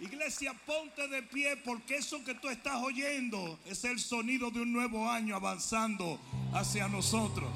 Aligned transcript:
Iglesia, 0.00 0.54
ponte 0.64 1.08
de 1.08 1.22
pie 1.22 1.56
porque 1.58 1.96
eso 1.96 2.24
que 2.24 2.34
tú 2.34 2.48
estás 2.48 2.82
oyendo 2.82 3.58
es 3.66 3.84
el 3.84 3.98
sonido 3.98 4.50
de 4.50 4.62
un 4.62 4.72
nuevo 4.72 5.10
año 5.10 5.36
avanzando 5.36 6.18
hacia 6.54 6.88
nosotros. 6.88 7.50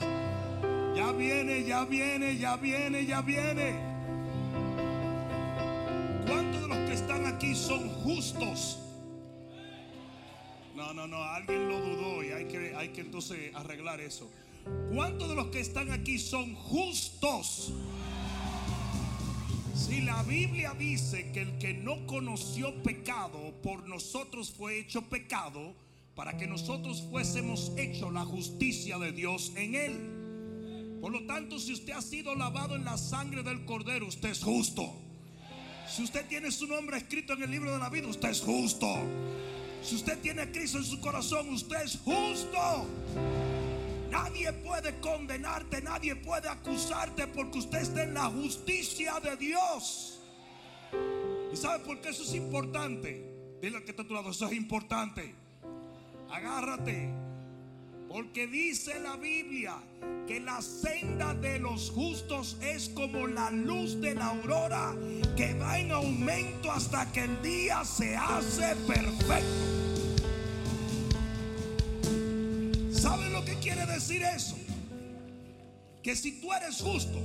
Ya 0.95 1.11
viene, 1.13 1.65
ya 1.65 1.87
viene, 1.87 2.37
ya 2.37 2.57
viene, 2.57 3.07
ya 3.07 3.23
viene. 3.23 3.81
¿Cuántos 6.27 6.61
de 6.61 6.69
los 6.69 6.79
que 6.89 6.93
están 6.93 7.25
aquí 7.25 7.55
son 7.55 7.89
justos? 7.89 8.79
No, 10.75 10.93
no, 10.93 11.07
no, 11.07 11.23
alguien 11.23 11.67
lo 11.69 11.81
dudó 11.81 12.23
y 12.23 12.29
hay 12.29 12.45
que, 12.45 12.75
hay 12.77 12.91
que 12.91 13.01
entonces 13.01 13.55
arreglar 13.55 14.03
eso. 14.03 14.31
¿Cuántos 14.95 15.31
de 15.31 15.35
los 15.35 15.47
que 15.47 15.61
están 15.61 15.91
aquí 15.93 16.19
son 16.19 16.55
justos? 16.55 17.73
Si 19.75 20.01
la 20.03 20.23
Biblia 20.23 20.73
dice 20.79 21.33
que 21.33 21.43
el 21.43 21.59
que 21.59 21.75
no 21.75 22.07
conoció 22.07 22.83
pecado 22.83 23.53
por 23.63 23.89
nosotros 23.89 24.53
fue 24.57 24.79
hecho 24.79 25.03
pecado 25.03 25.75
para 26.15 26.37
que 26.37 26.47
nosotros 26.47 27.03
fuésemos 27.11 27.73
hecho 27.77 28.11
la 28.11 28.25
justicia 28.25 28.99
de 28.99 29.11
Dios 29.11 29.53
en 29.57 29.75
él. 29.75 30.99
Por 31.01 31.13
lo 31.13 31.27
tanto, 31.27 31.59
si 31.59 31.73
usted 31.73 31.93
ha 31.93 32.03
sido 32.03 32.37
lavado 32.37 32.77
en 32.77 32.85
la 32.85 32.97
sangre 32.97 33.43
del 33.43 33.65
cordero, 33.65 34.07
usted 34.07 34.31
es 34.31 34.43
justo. 34.43 34.95
Si 35.89 36.03
usted 36.03 36.25
tiene 36.29 36.51
su 36.53 36.67
nombre 36.67 36.97
escrito 36.97 37.33
en 37.33 37.43
el 37.43 37.51
libro 37.51 37.73
de 37.73 37.79
la 37.79 37.91
vida, 37.91 38.07
usted 38.07 38.31
es 38.31 38.41
justo. 38.41 38.87
Si 39.83 39.97
usted 39.97 40.19
tiene 40.21 40.43
a 40.43 40.53
Cristo 40.53 40.79
en 40.79 40.85
su 40.85 41.01
corazón, 41.01 41.49
usted 41.53 41.83
es 41.83 41.99
justo. 41.99 42.87
Nadie 44.15 44.53
puede 44.53 45.01
condenarte, 45.01 45.83
nadie 45.83 46.15
puede 46.15 46.49
acusarte 46.49 47.27
porque 47.27 47.59
usted 47.59 47.79
está 47.79 48.05
en 48.05 48.15
la 48.15 48.27
justicia 48.27 49.19
de 49.19 49.37
Dios. 49.37 50.21
¿Y 51.53 51.57
sabe 51.57 51.85
por 51.85 52.01
qué 52.01 52.11
eso 52.11 52.23
es 52.23 52.33
importante? 52.35 53.59
Dile 53.61 53.83
que 53.83 53.91
está 53.91 54.05
a 54.05 54.07
tu 54.07 54.15
lado, 54.15 54.31
eso 54.31 54.47
es 54.47 54.53
importante. 54.53 55.35
Agárrate. 56.31 57.13
Porque 58.09 58.47
dice 58.47 59.01
la 59.01 59.17
Biblia 59.17 59.75
que 60.29 60.39
la 60.39 60.63
senda 60.63 61.35
de 61.35 61.59
los 61.59 61.91
justos 61.91 62.57
es 62.63 62.91
como 62.91 63.27
la 63.27 63.51
luz 63.51 64.01
de 64.01 64.15
la 64.15 64.27
aurora 64.27 64.95
que 65.37 65.55
va 65.55 65.81
en 65.81 65.91
aumento 65.91 66.71
hasta 66.71 67.11
que 67.11 67.25
el 67.25 67.43
día 67.43 67.85
se 67.85 68.15
hace 68.15 68.77
perfecto. 68.87 69.94
¿Saben 73.05 73.35
lo 73.35 73.45
que 73.45 73.55
quiere 73.57 73.85
decir 73.85 74.23
eso? 74.23 74.57
Que 76.03 76.17
si 76.17 76.41
tú 76.41 76.55
eres 76.55 76.81
justo, 76.81 77.19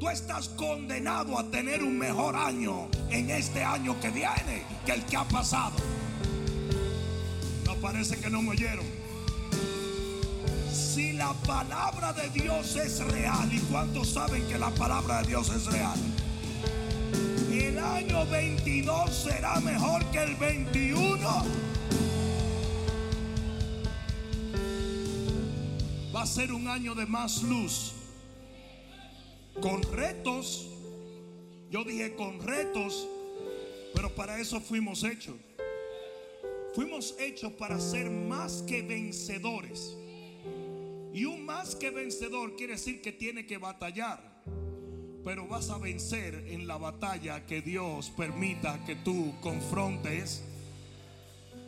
tú 0.00 0.08
estás 0.08 0.48
condenado 0.48 1.38
a 1.38 1.44
tener 1.50 1.82
un 1.82 1.98
mejor 1.98 2.34
año 2.34 2.88
en 3.10 3.28
este 3.28 3.62
año 3.62 4.00
que 4.00 4.08
viene 4.08 4.62
que 4.86 4.92
el 4.92 5.04
que 5.04 5.18
ha 5.18 5.24
pasado. 5.24 5.76
No 7.66 7.74
parece 7.74 8.16
que 8.16 8.30
no 8.30 8.40
me 8.40 8.52
oyeron. 8.52 8.86
Si 10.72 11.12
la 11.12 11.34
palabra 11.46 12.14
de 12.14 12.30
Dios 12.30 12.76
es 12.76 13.00
real, 13.00 13.52
¿y 13.52 13.58
cuántos 13.70 14.08
saben 14.08 14.48
que 14.48 14.58
la 14.58 14.70
palabra 14.70 15.20
de 15.20 15.28
Dios 15.28 15.50
es 15.50 15.66
real? 15.66 15.98
El 17.52 17.78
año 17.78 18.24
22 18.24 19.14
será 19.14 19.60
mejor 19.60 20.06
que 20.06 20.22
el 20.22 20.36
21. 20.36 21.77
Va 26.18 26.24
a 26.24 26.26
ser 26.26 26.52
un 26.52 26.66
año 26.66 26.96
de 26.96 27.06
más 27.06 27.44
luz. 27.44 27.92
Con 29.62 29.80
retos. 29.84 30.68
Yo 31.70 31.84
dije 31.84 32.16
con 32.16 32.40
retos, 32.40 33.06
pero 33.94 34.12
para 34.16 34.40
eso 34.40 34.60
fuimos 34.60 35.04
hechos. 35.04 35.36
Fuimos 36.74 37.14
hechos 37.20 37.52
para 37.52 37.78
ser 37.78 38.10
más 38.10 38.64
que 38.66 38.82
vencedores. 38.82 39.96
Y 41.14 41.24
un 41.24 41.44
más 41.44 41.76
que 41.76 41.90
vencedor 41.90 42.56
quiere 42.56 42.72
decir 42.72 43.00
que 43.00 43.12
tiene 43.12 43.46
que 43.46 43.58
batallar. 43.58 44.42
Pero 45.24 45.46
vas 45.46 45.70
a 45.70 45.78
vencer 45.78 46.46
en 46.48 46.66
la 46.66 46.78
batalla 46.78 47.46
que 47.46 47.62
Dios 47.62 48.10
permita 48.16 48.84
que 48.84 48.96
tú 48.96 49.34
confrontes. 49.40 50.42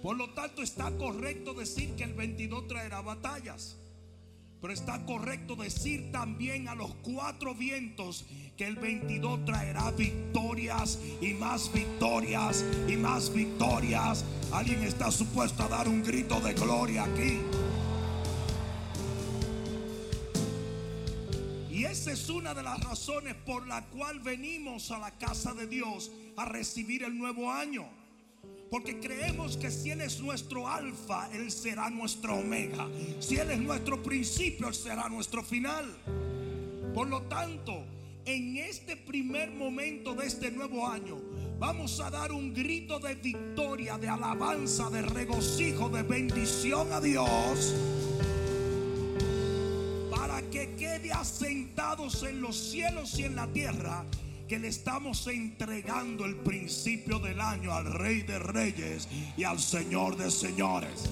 Por 0.03 0.17
lo 0.17 0.31
tanto, 0.31 0.63
está 0.63 0.91
correcto 0.97 1.55
decir 1.55 1.95
que 1.95 2.03
el 2.03 2.15
22 2.15 2.67
traerá 2.67 3.01
batallas. 3.01 3.80
Pero 4.61 4.73
está 4.75 5.05
correcto 5.07 5.57
decir 5.57 6.13
también 6.13 6.69
a 6.69 6.75
los 6.75 6.95
cuatro 6.97 7.55
vientos 7.55 8.27
que 8.59 8.67
el 8.67 8.77
22 8.77 9.47
traerá 9.47 9.91
victorias 9.91 10.99
y 11.21 11.33
más 11.33 11.73
victorias 11.73 12.63
y 12.87 12.97
más 12.97 13.33
victorias. 13.33 14.25
Alguien 14.53 14.83
está 14.83 15.11
supuesto 15.11 15.63
a 15.63 15.69
dar 15.69 15.89
un 15.89 16.03
grito 16.03 16.41
de 16.41 16.53
gloria 16.53 17.05
aquí. 17.05 17.41
Y 21.71 21.85
esa 21.85 22.13
es 22.13 22.29
una 22.29 22.53
de 22.53 22.63
las 22.63 22.79
razones 22.85 23.35
por 23.47 23.67
la 23.67 23.87
cual 23.87 24.21
venimos 24.21 24.91
a 24.91 24.99
la 24.99 25.13
casa 25.13 25.55
de 25.55 25.67
Dios 25.67 26.11
a 26.37 26.45
recibir 26.45 27.05
el 27.05 27.17
nuevo 27.17 27.51
año. 27.51 28.00
Porque 28.71 29.01
creemos 29.01 29.57
que 29.57 29.69
si 29.69 29.91
Él 29.91 30.01
es 30.01 30.21
nuestro 30.21 30.69
alfa, 30.69 31.29
Él 31.33 31.51
será 31.51 31.91
nuestro 31.91 32.37
omega. 32.37 32.89
Si 33.19 33.37
Él 33.37 33.51
es 33.51 33.59
nuestro 33.59 34.01
principio, 34.01 34.69
Él 34.69 34.75
será 34.75 35.09
nuestro 35.09 35.43
final. 35.43 35.85
Por 36.95 37.09
lo 37.09 37.23
tanto, 37.23 37.85
en 38.25 38.57
este 38.59 38.97
primer 38.97 39.51
momento 39.51 40.15
de 40.15 40.27
este 40.27 40.53
nuevo 40.53 40.87
año, 40.87 41.19
vamos 41.59 41.99
a 41.99 42.11
dar 42.11 42.31
un 42.31 42.55
grito 42.55 43.01
de 43.01 43.17
victoria, 43.17 43.99
de 43.99 44.09
alabanza, 44.09 44.89
de 44.89 45.03
regocijo, 45.03 45.89
de 45.89 46.05
bendición 46.05 46.93
a 46.93 47.01
Dios. 47.01 47.75
Para 50.15 50.43
que 50.43 50.77
quede 50.77 51.11
asentados 51.13 52.23
en 52.23 52.41
los 52.41 52.57
cielos 52.57 53.19
y 53.19 53.25
en 53.25 53.35
la 53.35 53.49
tierra 53.49 54.05
que 54.51 54.59
le 54.59 54.67
estamos 54.67 55.29
entregando 55.29 56.25
el 56.25 56.35
principio 56.35 57.21
del 57.21 57.41
año 57.41 57.73
al 57.73 57.85
Rey 57.85 58.23
de 58.23 58.41
Reyes 58.41 59.09
y 59.37 59.45
al 59.45 59.61
Señor 59.61 60.17
de 60.17 60.29
Señores. 60.29 61.09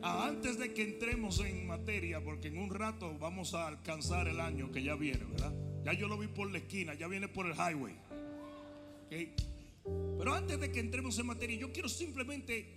Ah, 0.00 0.26
antes 0.26 0.58
de 0.58 0.72
que 0.72 0.82
entremos 0.82 1.40
en 1.40 1.66
materia, 1.66 2.24
porque 2.24 2.48
en 2.48 2.56
un 2.56 2.70
rato 2.70 3.14
vamos 3.18 3.52
a 3.52 3.66
alcanzar 3.66 4.26
el 4.26 4.40
año 4.40 4.72
que 4.72 4.82
ya 4.82 4.94
viene, 4.94 5.22
¿verdad? 5.26 5.52
Ya 5.84 5.92
yo 5.92 6.08
lo 6.08 6.16
vi 6.16 6.28
por 6.28 6.50
la 6.50 6.56
esquina, 6.56 6.94
ya 6.94 7.08
viene 7.08 7.28
por 7.28 7.44
el 7.44 7.52
highway. 7.52 7.94
Pero 9.10 10.32
antes 10.32 10.60
de 10.60 10.72
que 10.72 10.80
entremos 10.80 11.18
en 11.18 11.26
materia, 11.26 11.58
yo 11.58 11.74
quiero 11.74 11.90
simplemente 11.90 12.74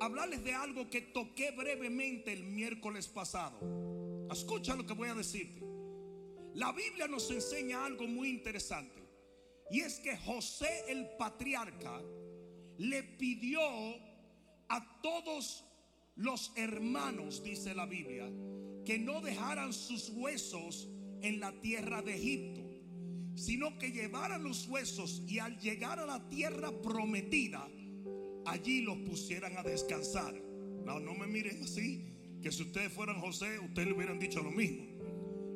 hablarles 0.00 0.42
de 0.42 0.54
algo 0.54 0.90
que 0.90 1.02
toqué 1.02 1.52
brevemente 1.52 2.32
el 2.32 2.42
miércoles 2.42 3.06
pasado. 3.06 3.60
Escucha 4.28 4.74
lo 4.74 4.84
que 4.84 4.94
voy 4.94 5.08
a 5.08 5.14
decirte. 5.14 5.69
La 6.54 6.72
Biblia 6.72 7.06
nos 7.06 7.30
enseña 7.30 7.84
algo 7.84 8.06
muy 8.06 8.28
interesante. 8.28 9.00
Y 9.70 9.80
es 9.80 10.00
que 10.00 10.16
José 10.16 10.84
el 10.88 11.06
patriarca 11.16 12.02
le 12.78 13.02
pidió 13.02 13.60
a 14.68 15.00
todos 15.02 15.64
los 16.16 16.52
hermanos, 16.56 17.42
dice 17.42 17.74
la 17.74 17.86
Biblia, 17.86 18.28
que 18.84 18.98
no 18.98 19.20
dejaran 19.20 19.72
sus 19.72 20.10
huesos 20.10 20.88
en 21.22 21.38
la 21.38 21.52
tierra 21.60 22.02
de 22.02 22.14
Egipto, 22.16 22.62
sino 23.36 23.78
que 23.78 23.92
llevaran 23.92 24.42
los 24.42 24.66
huesos 24.66 25.22
y 25.28 25.38
al 25.38 25.58
llegar 25.60 26.00
a 26.00 26.06
la 26.06 26.28
tierra 26.28 26.72
prometida, 26.82 27.68
allí 28.46 28.82
los 28.82 28.98
pusieran 28.98 29.56
a 29.56 29.62
descansar. 29.62 30.34
No, 30.84 30.98
no 30.98 31.14
me 31.14 31.26
miren 31.26 31.62
así, 31.62 32.04
que 32.42 32.50
si 32.50 32.62
ustedes 32.62 32.92
fueran 32.92 33.20
José, 33.20 33.58
ustedes 33.60 33.88
le 33.88 33.94
hubieran 33.94 34.18
dicho 34.18 34.42
lo 34.42 34.50
mismo. 34.50 34.89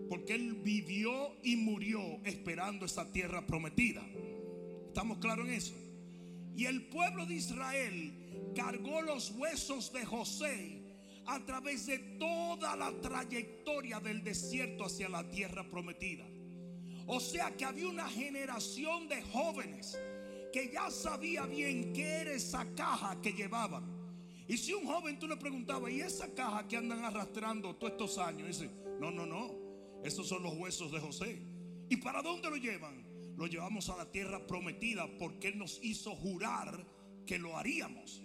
Porque 0.08 0.34
él 0.34 0.54
vivió 0.54 1.36
y 1.42 1.56
murió 1.56 2.00
esperando 2.24 2.86
esa 2.86 3.10
tierra 3.10 3.46
prometida. 3.46 4.02
¿Estamos 4.88 5.18
claros 5.18 5.48
en 5.48 5.54
eso? 5.54 5.74
Y 6.56 6.66
el 6.66 6.86
pueblo 6.86 7.26
de 7.26 7.34
Israel 7.34 8.12
cargó 8.54 9.02
los 9.02 9.30
huesos 9.32 9.92
de 9.92 10.04
José 10.04 10.82
a 11.26 11.44
través 11.44 11.86
de 11.86 11.98
toda 11.98 12.76
la 12.76 12.92
trayectoria 13.00 13.98
del 13.98 14.22
desierto 14.22 14.84
hacia 14.84 15.08
la 15.08 15.28
tierra 15.30 15.68
prometida. 15.68 16.24
O 17.06 17.20
sea 17.20 17.54
que 17.56 17.64
había 17.64 17.88
una 17.88 18.08
generación 18.08 19.08
de 19.08 19.22
jóvenes 19.22 19.98
que 20.52 20.70
ya 20.72 20.90
sabía 20.90 21.46
bien 21.46 21.92
qué 21.92 22.20
era 22.20 22.32
esa 22.32 22.64
caja 22.74 23.20
que 23.20 23.32
llevaban. 23.32 23.84
Y 24.46 24.56
si 24.56 24.72
un 24.72 24.86
joven 24.86 25.18
tú 25.18 25.26
le 25.26 25.36
preguntabas, 25.36 25.90
¿y 25.90 26.00
esa 26.00 26.32
caja 26.34 26.68
que 26.68 26.76
andan 26.76 27.04
arrastrando 27.04 27.74
todos 27.74 27.92
estos 27.92 28.18
años? 28.18 28.46
dice, 28.46 28.70
no, 29.00 29.10
no, 29.10 29.26
no. 29.26 29.63
Estos 30.04 30.28
son 30.28 30.42
los 30.42 30.54
huesos 30.54 30.92
de 30.92 31.00
José. 31.00 31.42
¿Y 31.88 31.96
para 31.96 32.20
dónde 32.20 32.50
lo 32.50 32.56
llevan? 32.56 33.04
Lo 33.36 33.46
llevamos 33.46 33.88
a 33.88 33.96
la 33.96 34.12
tierra 34.12 34.46
prometida 34.46 35.08
porque 35.18 35.48
Él 35.48 35.58
nos 35.58 35.82
hizo 35.82 36.14
jurar 36.14 36.86
que 37.26 37.38
lo 37.38 37.56
haríamos. 37.56 38.22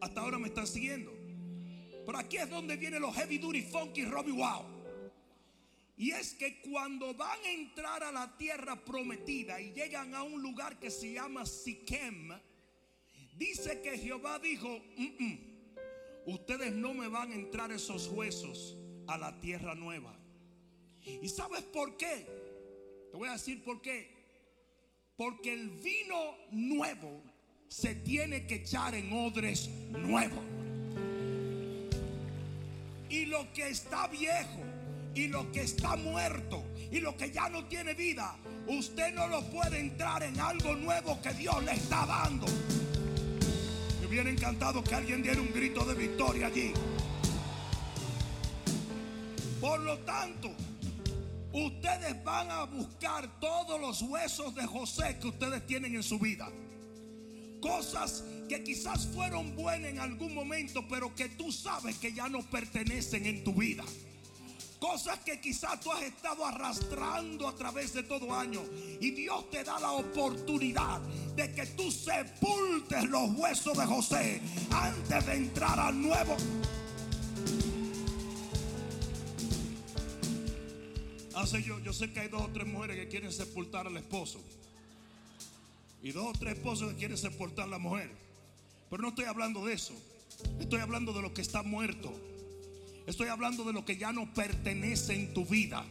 Hasta 0.00 0.20
ahora 0.20 0.38
me 0.38 0.48
están 0.48 0.66
siguiendo. 0.66 1.10
Pero 2.04 2.18
aquí 2.18 2.36
es 2.36 2.50
donde 2.50 2.76
vienen 2.76 3.00
los 3.00 3.14
heavy 3.14 3.38
duty 3.38 3.62
funky 3.62 4.04
Robbie 4.04 4.32
Wow. 4.32 4.82
Y 5.96 6.10
es 6.10 6.34
que 6.34 6.60
cuando 6.60 7.14
van 7.14 7.38
a 7.44 7.50
entrar 7.50 8.02
a 8.02 8.12
la 8.12 8.36
tierra 8.36 8.84
prometida 8.84 9.60
y 9.60 9.72
llegan 9.72 10.14
a 10.14 10.22
un 10.22 10.42
lugar 10.42 10.78
que 10.78 10.90
se 10.90 11.12
llama 11.12 11.46
Siquem, 11.46 12.30
dice 13.36 13.80
que 13.80 13.96
Jehová 13.98 14.38
dijo, 14.38 14.80
"Mm, 14.96 15.24
mm, 15.24 15.38
ustedes 16.26 16.72
no 16.72 16.92
me 16.92 17.08
van 17.08 17.30
a 17.32 17.34
entrar 17.34 17.70
esos 17.72 18.08
huesos 18.08 18.76
a 19.06 19.16
la 19.16 19.38
tierra 19.40 19.74
nueva. 19.74 20.21
¿Y 21.04 21.28
sabes 21.28 21.62
por 21.62 21.96
qué? 21.96 22.26
Te 23.10 23.16
voy 23.16 23.28
a 23.28 23.32
decir 23.32 23.62
por 23.62 23.80
qué. 23.80 24.10
Porque 25.16 25.52
el 25.52 25.70
vino 25.70 26.36
nuevo 26.50 27.22
se 27.68 27.94
tiene 27.94 28.46
que 28.46 28.56
echar 28.56 28.94
en 28.94 29.12
odres 29.12 29.68
nuevos. 29.90 30.44
Y 33.08 33.26
lo 33.26 33.52
que 33.52 33.68
está 33.68 34.06
viejo 34.08 34.62
y 35.14 35.26
lo 35.26 35.50
que 35.52 35.62
está 35.62 35.96
muerto 35.96 36.64
y 36.90 37.00
lo 37.00 37.16
que 37.16 37.30
ya 37.30 37.48
no 37.48 37.64
tiene 37.66 37.94
vida, 37.94 38.36
usted 38.66 39.12
no 39.14 39.26
lo 39.26 39.44
puede 39.50 39.80
entrar 39.80 40.22
en 40.22 40.38
algo 40.40 40.74
nuevo 40.74 41.20
que 41.20 41.32
Dios 41.34 41.62
le 41.64 41.72
está 41.72 42.06
dando. 42.06 42.46
Me 44.00 44.06
hubiera 44.06 44.30
encantado 44.30 44.82
que 44.82 44.94
alguien 44.94 45.22
diera 45.22 45.40
un 45.40 45.52
grito 45.52 45.84
de 45.84 45.94
victoria 45.94 46.46
allí. 46.46 46.72
Por 49.60 49.80
lo 49.80 49.98
tanto, 50.00 50.50
ustedes 51.52 52.22
van 52.24 52.50
a 52.50 52.64
buscar 52.64 53.40
todos 53.40 53.80
los 53.80 54.02
huesos 54.02 54.54
de 54.54 54.66
José 54.66 55.18
que 55.20 55.28
ustedes 55.28 55.66
tienen 55.66 55.94
en 55.94 56.02
su 56.02 56.18
vida. 56.18 56.50
Cosas 57.60 58.24
que 58.48 58.64
quizás 58.64 59.06
fueron 59.06 59.54
buenas 59.54 59.90
en 59.90 60.00
algún 60.00 60.34
momento, 60.34 60.86
pero 60.88 61.14
que 61.14 61.28
tú 61.28 61.52
sabes 61.52 61.96
que 61.98 62.12
ya 62.12 62.28
no 62.28 62.42
pertenecen 62.42 63.26
en 63.26 63.44
tu 63.44 63.54
vida. 63.54 63.84
Cosas 64.82 65.20
que 65.20 65.40
quizás 65.40 65.78
tú 65.78 65.92
has 65.92 66.02
estado 66.02 66.44
arrastrando 66.44 67.46
a 67.46 67.54
través 67.54 67.94
de 67.94 68.02
todo 68.02 68.34
año. 68.34 68.62
Y 69.00 69.12
Dios 69.12 69.48
te 69.48 69.62
da 69.62 69.78
la 69.78 69.92
oportunidad 69.92 71.00
de 71.36 71.54
que 71.54 71.66
tú 71.66 71.88
sepultes 71.92 73.04
los 73.04 73.30
huesos 73.30 73.78
de 73.78 73.86
José 73.86 74.40
antes 74.72 75.26
de 75.26 75.34
entrar 75.34 75.78
al 75.78 76.02
nuevo. 76.02 76.36
Hace 81.42 81.60
yo, 81.64 81.80
yo 81.80 81.92
sé 81.92 82.12
que 82.12 82.20
hay 82.20 82.28
dos 82.28 82.42
o 82.42 82.48
tres 82.50 82.68
mujeres 82.68 82.96
que 82.96 83.08
quieren 83.08 83.32
sepultar 83.32 83.88
al 83.88 83.96
esposo. 83.96 84.40
Y 86.00 86.12
dos 86.12 86.26
o 86.26 86.38
tres 86.38 86.54
esposos 86.54 86.92
que 86.92 86.98
quieren 86.98 87.18
sepultar 87.18 87.64
a 87.64 87.68
la 87.68 87.78
mujer. 87.78 88.12
Pero 88.88 89.02
no 89.02 89.08
estoy 89.08 89.24
hablando 89.24 89.64
de 89.66 89.72
eso. 89.72 89.92
Estoy 90.60 90.78
hablando 90.78 91.12
de 91.12 91.20
lo 91.20 91.34
que 91.34 91.42
está 91.42 91.64
muerto. 91.64 92.12
Estoy 93.08 93.26
hablando 93.26 93.64
de 93.64 93.72
lo 93.72 93.84
que 93.84 93.96
ya 93.96 94.12
no 94.12 94.32
pertenece 94.32 95.14
en 95.14 95.34
tu 95.34 95.44
vida. 95.44 95.84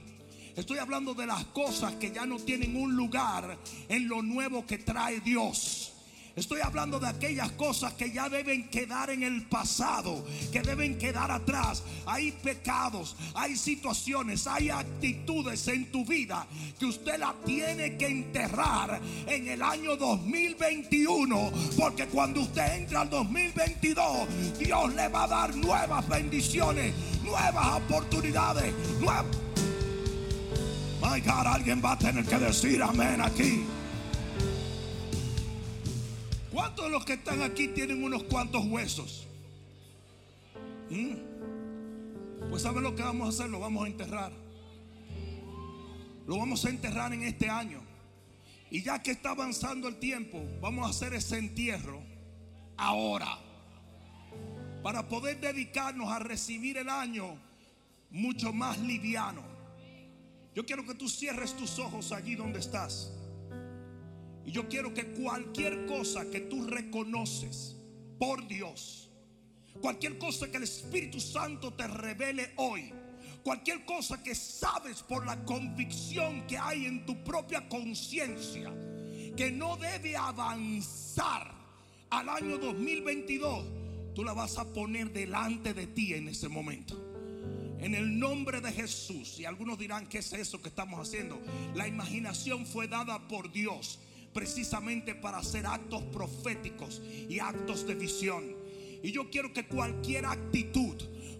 Estoy 0.56 0.78
hablando 0.78 1.14
de 1.14 1.26
las 1.26 1.44
cosas 1.48 1.96
que 1.96 2.12
ya 2.12 2.26
no 2.26 2.40
tienen 2.40 2.78
un 2.78 2.96
lugar 2.96 3.58
en 3.90 4.08
lo 4.08 4.22
nuevo 4.22 4.66
que 4.66 4.78
trae 4.78 5.20
Dios. 5.20 5.92
Estoy 6.36 6.62
hablando 6.62 6.98
de 7.00 7.08
aquellas 7.08 7.52
cosas 7.52 7.94
que 7.94 8.12
ya 8.12 8.30
deben 8.30 8.70
quedar 8.70 9.10
en 9.10 9.24
el 9.24 9.44
pasado, 9.48 10.26
que 10.52 10.62
deben 10.62 10.98
quedar 10.98 11.30
atrás. 11.30 11.84
Hay 12.06 12.32
pecados, 12.32 13.18
hay 13.34 13.58
situaciones, 13.58 14.48
hay 14.48 14.70
actitudes 14.70 15.68
en 15.68 15.92
tu 15.92 16.06
vida 16.06 16.48
que 16.80 16.86
usted 16.86 17.20
la 17.20 17.36
tiene 17.46 17.98
que 17.98 18.08
enterrar 18.08 19.02
en 19.28 19.48
el 19.50 19.62
año 19.62 19.98
2021. 19.98 21.52
Porque 21.78 22.08
cuando 22.08 22.42
usted 22.42 22.78
entra 22.78 23.02
al 23.02 23.10
2022, 23.10 24.58
Dios 24.58 24.94
le 24.94 25.08
va 25.10 25.24
a 25.24 25.28
dar 25.28 25.56
nuevas 25.56 26.08
bendiciones, 26.08 26.94
nuevas 27.24 27.76
oportunidades. 27.76 28.74
My 31.02 31.20
God, 31.20 31.48
alguien 31.48 31.82
va 31.84 31.94
a 31.94 31.98
tener 31.98 32.24
que 32.24 32.38
decir 32.38 32.82
amén 32.82 33.20
aquí. 33.20 33.66
¿Cuántos 36.52 36.86
de 36.86 36.92
los 36.92 37.06
que 37.06 37.14
están 37.14 37.42
aquí 37.42 37.70
tienen 37.70 38.04
unos 38.04 38.24
cuantos 38.24 38.66
huesos? 38.66 39.26
¿Mm? 40.90 42.50
Pues 42.50 42.64
¿saben 42.64 42.84
lo 42.84 42.94
que 42.96 43.04
vamos 43.04 43.28
a 43.28 43.30
hacer? 43.30 43.50
Lo 43.50 43.60
vamos 43.60 43.86
a 43.86 43.88
enterrar. 43.88 44.34
Lo 46.28 46.38
vamos 46.38 46.66
a 46.66 46.70
enterrar 46.70 47.14
en 47.14 47.24
este 47.24 47.50
año. 47.50 47.82
Y 48.70 48.84
ya 48.84 49.02
que 49.02 49.12
está 49.12 49.32
avanzando 49.32 49.88
el 49.88 49.98
tiempo, 49.98 50.44
vamos 50.62 50.86
a 50.86 50.90
hacer 50.90 51.14
ese 51.14 51.38
entierro 51.38 52.02
ahora. 52.76 53.38
Para 54.84 55.08
poder 55.08 55.40
dedicarnos 55.40 56.12
a 56.12 56.20
recibir 56.20 56.78
el 56.78 56.90
año 56.90 57.38
mucho 58.10 58.52
más 58.52 58.78
liviano. 58.80 59.42
Yo 60.54 60.66
quiero 60.66 60.86
que 60.86 60.96
tú 60.96 61.08
cierres 61.08 61.56
tus 61.56 61.80
ojos 61.80 62.12
allí 62.12 62.36
donde 62.36 62.60
estás. 62.60 63.14
Yo 64.52 64.68
quiero 64.68 64.94
que 64.94 65.06
cualquier 65.14 65.86
cosa 65.86 66.30
que 66.30 66.42
tú 66.42 66.68
reconoces 66.68 67.78
por 68.20 68.48
Dios, 68.48 69.10
cualquier 69.80 70.18
cosa 70.18 70.52
que 70.52 70.58
el 70.58 70.64
Espíritu 70.64 71.22
Santo 71.22 71.74
te 71.74 71.88
revele 71.88 72.52
hoy, 72.58 72.94
cualquier 73.44 73.86
cosa 73.86 74.22
que 74.22 74.36
sabes 74.36 75.04
por 75.04 75.26
la 75.26 75.44
convicción 75.46 76.46
que 76.48 76.58
hay 76.58 76.86
en 76.86 77.06
tu 77.06 77.24
propia 77.24 77.70
conciencia, 77.70 78.74
que 79.38 79.52
no 79.52 79.78
debe 79.78 80.18
avanzar 80.18 81.50
al 82.10 82.28
año 82.28 82.58
2022, 82.58 83.66
tú 84.14 84.26
la 84.26 84.34
vas 84.34 84.58
a 84.58 84.66
poner 84.74 85.14
delante 85.14 85.74
de 85.74 85.88
ti 85.88 86.14
en 86.14 86.28
ese 86.28 86.50
momento. 86.50 87.08
En 87.80 87.96
el 87.96 88.20
nombre 88.20 88.62
de 88.62 88.72
Jesús. 88.72 89.40
Y 89.40 89.46
algunos 89.46 89.80
dirán, 89.80 90.06
¿qué 90.06 90.20
es 90.20 90.34
eso 90.34 90.62
que 90.62 90.70
estamos 90.70 91.00
haciendo? 91.00 91.42
La 91.74 91.88
imaginación 91.88 92.68
fue 92.68 92.88
dada 92.88 93.28
por 93.28 93.52
Dios 93.52 94.00
precisamente 94.34 95.16
para 95.16 95.40
hacer 95.40 95.66
actos 95.66 96.04
proféticos 96.04 97.02
y 97.30 97.40
actos 97.40 97.86
de 97.88 97.96
visión. 97.96 98.56
Y 99.04 99.12
yo 99.12 99.30
quiero 99.30 99.52
que 99.54 99.68
cualquier 99.68 100.26
actitud, 100.26 100.96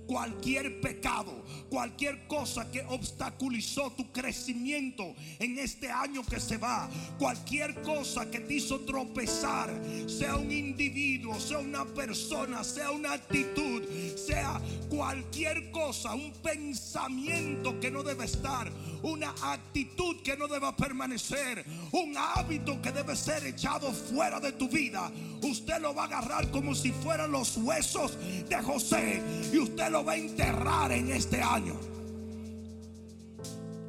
cualquier 0.06 0.82
pecado, 0.82 1.44
cualquier 1.70 2.28
cosa 2.28 2.70
que 2.70 2.82
obstaculizó 2.82 3.92
tu 3.92 4.12
crecimiento 4.12 5.16
en 5.40 5.58
este 5.60 5.90
año 5.90 6.24
que 6.26 6.40
se 6.40 6.58
va, 6.58 6.90
cualquier 7.18 7.82
cosa 7.82 8.30
que 8.30 8.40
te 8.40 8.56
hizo 8.56 8.82
tropezar, 8.82 9.70
sea 10.08 10.36
un 10.36 10.52
individuo, 10.52 11.40
sea 11.40 11.60
una 11.60 11.86
persona, 11.86 12.64
sea 12.64 12.92
una 12.92 13.14
actitud, 13.14 13.84
sea 14.16 14.62
cualquier 14.90 15.72
cosa, 15.72 16.14
un 16.14 16.32
pensamiento 16.34 17.80
que 17.80 17.92
no 17.92 18.04
debe 18.04 18.26
estar, 18.26 18.72
una 19.04 19.34
actitud 19.42 20.22
que 20.24 20.38
no 20.38 20.48
deba 20.48 20.76
permanecer, 20.76 21.66
un 21.92 22.16
hábito 22.18 22.82
que 22.82 22.92
debe 22.92 23.16
ser 23.16 23.46
echado 23.46 23.92
fuera 23.92 24.40
de 24.40 24.52
tu 24.52 24.68
vida, 24.68 25.12
usted 25.42 25.80
lo 25.82 25.94
va 25.94 26.04
a 26.04 26.06
agarrar 26.06 26.52
como 26.52 26.76
si 26.76 26.92
fueran 26.92 27.32
los 27.32 27.58
huesos 27.58 28.18
de 28.48 28.62
José 28.62 29.22
y 29.52 29.58
usted 29.58 29.91
lo 29.92 30.04
va 30.04 30.14
a 30.14 30.18
enterrar 30.18 30.92
en 30.92 31.12
este 31.12 31.42
año. 31.42 31.76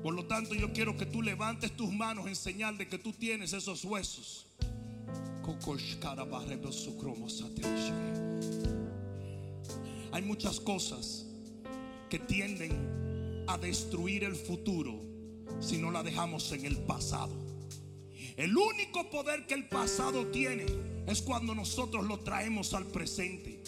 Por 0.02 0.14
lo 0.14 0.26
tanto, 0.26 0.54
yo 0.54 0.72
quiero 0.72 0.96
que 0.96 1.06
tú 1.06 1.22
levantes 1.22 1.76
tus 1.76 1.92
manos 1.92 2.26
en 2.26 2.34
señal 2.34 2.76
de 2.76 2.88
que 2.88 2.98
tú 2.98 3.12
tienes 3.12 3.52
esos 3.52 3.84
huesos. 3.84 4.46
Hay 10.12 10.22
muchas 10.22 10.60
cosas 10.60 11.26
que 12.10 12.18
tienden 12.18 13.44
a 13.46 13.56
destruir 13.58 14.24
el 14.24 14.34
futuro 14.34 15.00
si 15.60 15.78
no 15.78 15.90
la 15.90 16.02
dejamos 16.02 16.50
en 16.52 16.66
el 16.66 16.78
pasado. 16.78 17.32
El 18.36 18.56
único 18.56 19.08
poder 19.08 19.46
que 19.46 19.54
el 19.54 19.68
pasado 19.68 20.26
tiene 20.26 20.66
es 21.06 21.22
cuando 21.22 21.54
nosotros 21.54 22.06
lo 22.06 22.18
traemos 22.20 22.74
al 22.74 22.86
presente. 22.86 23.62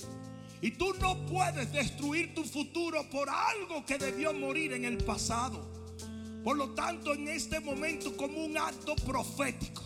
Y 0.64 0.70
tú 0.70 0.94
no 0.98 1.26
puedes 1.26 1.70
destruir 1.72 2.34
tu 2.34 2.42
futuro 2.42 3.04
por 3.10 3.28
algo 3.28 3.84
que 3.84 3.98
debió 3.98 4.32
morir 4.32 4.72
en 4.72 4.86
el 4.86 4.96
pasado. 4.96 5.62
Por 6.42 6.56
lo 6.56 6.70
tanto, 6.70 7.12
en 7.12 7.28
este 7.28 7.60
momento, 7.60 8.16
como 8.16 8.42
un 8.42 8.56
acto 8.56 8.96
profético, 8.96 9.82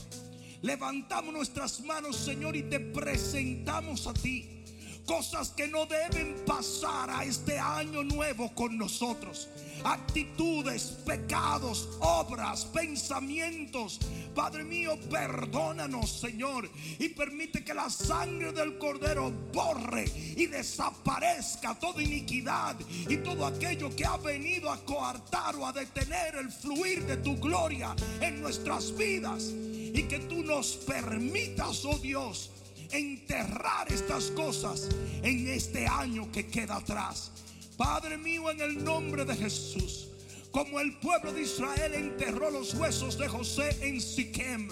levantamos 0.62 1.34
nuestras 1.34 1.80
manos, 1.80 2.14
Señor, 2.14 2.54
y 2.54 2.62
te 2.62 2.78
presentamos 2.78 4.06
a 4.06 4.14
ti 4.14 4.62
cosas 5.04 5.48
que 5.48 5.66
no 5.66 5.84
deben 5.86 6.44
pasar 6.46 7.10
a 7.10 7.24
este 7.24 7.58
año 7.58 8.04
nuevo 8.04 8.54
con 8.54 8.78
nosotros. 8.78 9.48
Actitudes, 9.84 10.98
pecados, 11.04 11.88
obras, 12.00 12.64
pensamientos. 12.66 14.00
Padre 14.34 14.64
mío, 14.64 14.98
perdónanos, 15.10 16.20
Señor, 16.20 16.70
y 16.98 17.08
permite 17.10 17.64
que 17.64 17.74
la 17.74 17.90
sangre 17.90 18.52
del 18.52 18.78
Cordero 18.78 19.32
borre 19.52 20.04
y 20.36 20.46
desaparezca 20.46 21.78
toda 21.78 22.02
iniquidad 22.02 22.76
y 23.08 23.16
todo 23.18 23.46
aquello 23.46 23.94
que 23.94 24.04
ha 24.04 24.16
venido 24.16 24.70
a 24.70 24.84
coartar 24.84 25.56
o 25.56 25.66
a 25.66 25.72
detener 25.72 26.36
el 26.36 26.50
fluir 26.50 27.04
de 27.04 27.16
tu 27.18 27.36
gloria 27.36 27.94
en 28.20 28.40
nuestras 28.40 28.96
vidas. 28.96 29.44
Y 29.44 30.02
que 30.04 30.18
tú 30.20 30.42
nos 30.44 30.76
permitas, 30.76 31.84
oh 31.84 31.98
Dios, 31.98 32.50
enterrar 32.90 33.90
estas 33.92 34.30
cosas 34.30 34.88
en 35.22 35.48
este 35.48 35.86
año 35.86 36.30
que 36.32 36.46
queda 36.46 36.76
atrás. 36.76 37.32
Padre 37.78 38.18
mío, 38.18 38.50
en 38.50 38.60
el 38.60 38.82
nombre 38.82 39.24
de 39.24 39.36
Jesús, 39.36 40.08
como 40.50 40.80
el 40.80 40.98
pueblo 40.98 41.32
de 41.32 41.42
Israel 41.42 41.94
enterró 41.94 42.50
los 42.50 42.74
huesos 42.74 43.16
de 43.16 43.28
José 43.28 43.70
en 43.80 44.00
Siquem 44.00 44.68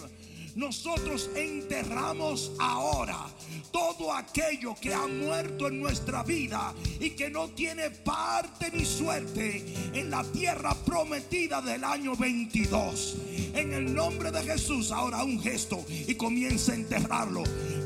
nosotros 0.56 1.28
enterramos 1.36 2.50
ahora 2.58 3.26
todo 3.70 4.12
aquello 4.12 4.74
que 4.80 4.94
ha 4.94 5.06
muerto 5.06 5.68
en 5.68 5.80
nuestra 5.80 6.22
vida 6.22 6.72
y 6.98 7.10
que 7.10 7.28
no 7.28 7.48
tiene 7.48 7.90
parte 7.90 8.70
ni 8.72 8.86
suerte 8.86 9.64
en 9.92 10.10
la 10.10 10.24
tierra 10.24 10.74
prometida 10.74 11.60
del 11.60 11.84
año 11.84 12.16
22. 12.16 13.16
En 13.54 13.74
el 13.74 13.94
nombre 13.94 14.30
de 14.30 14.42
Jesús, 14.44 14.90
ahora 14.92 15.24
un 15.24 15.40
gesto 15.40 15.84
y 15.88 16.14
comienza 16.14 16.72
a 16.72 16.76
enterrarlo. 16.76 17.42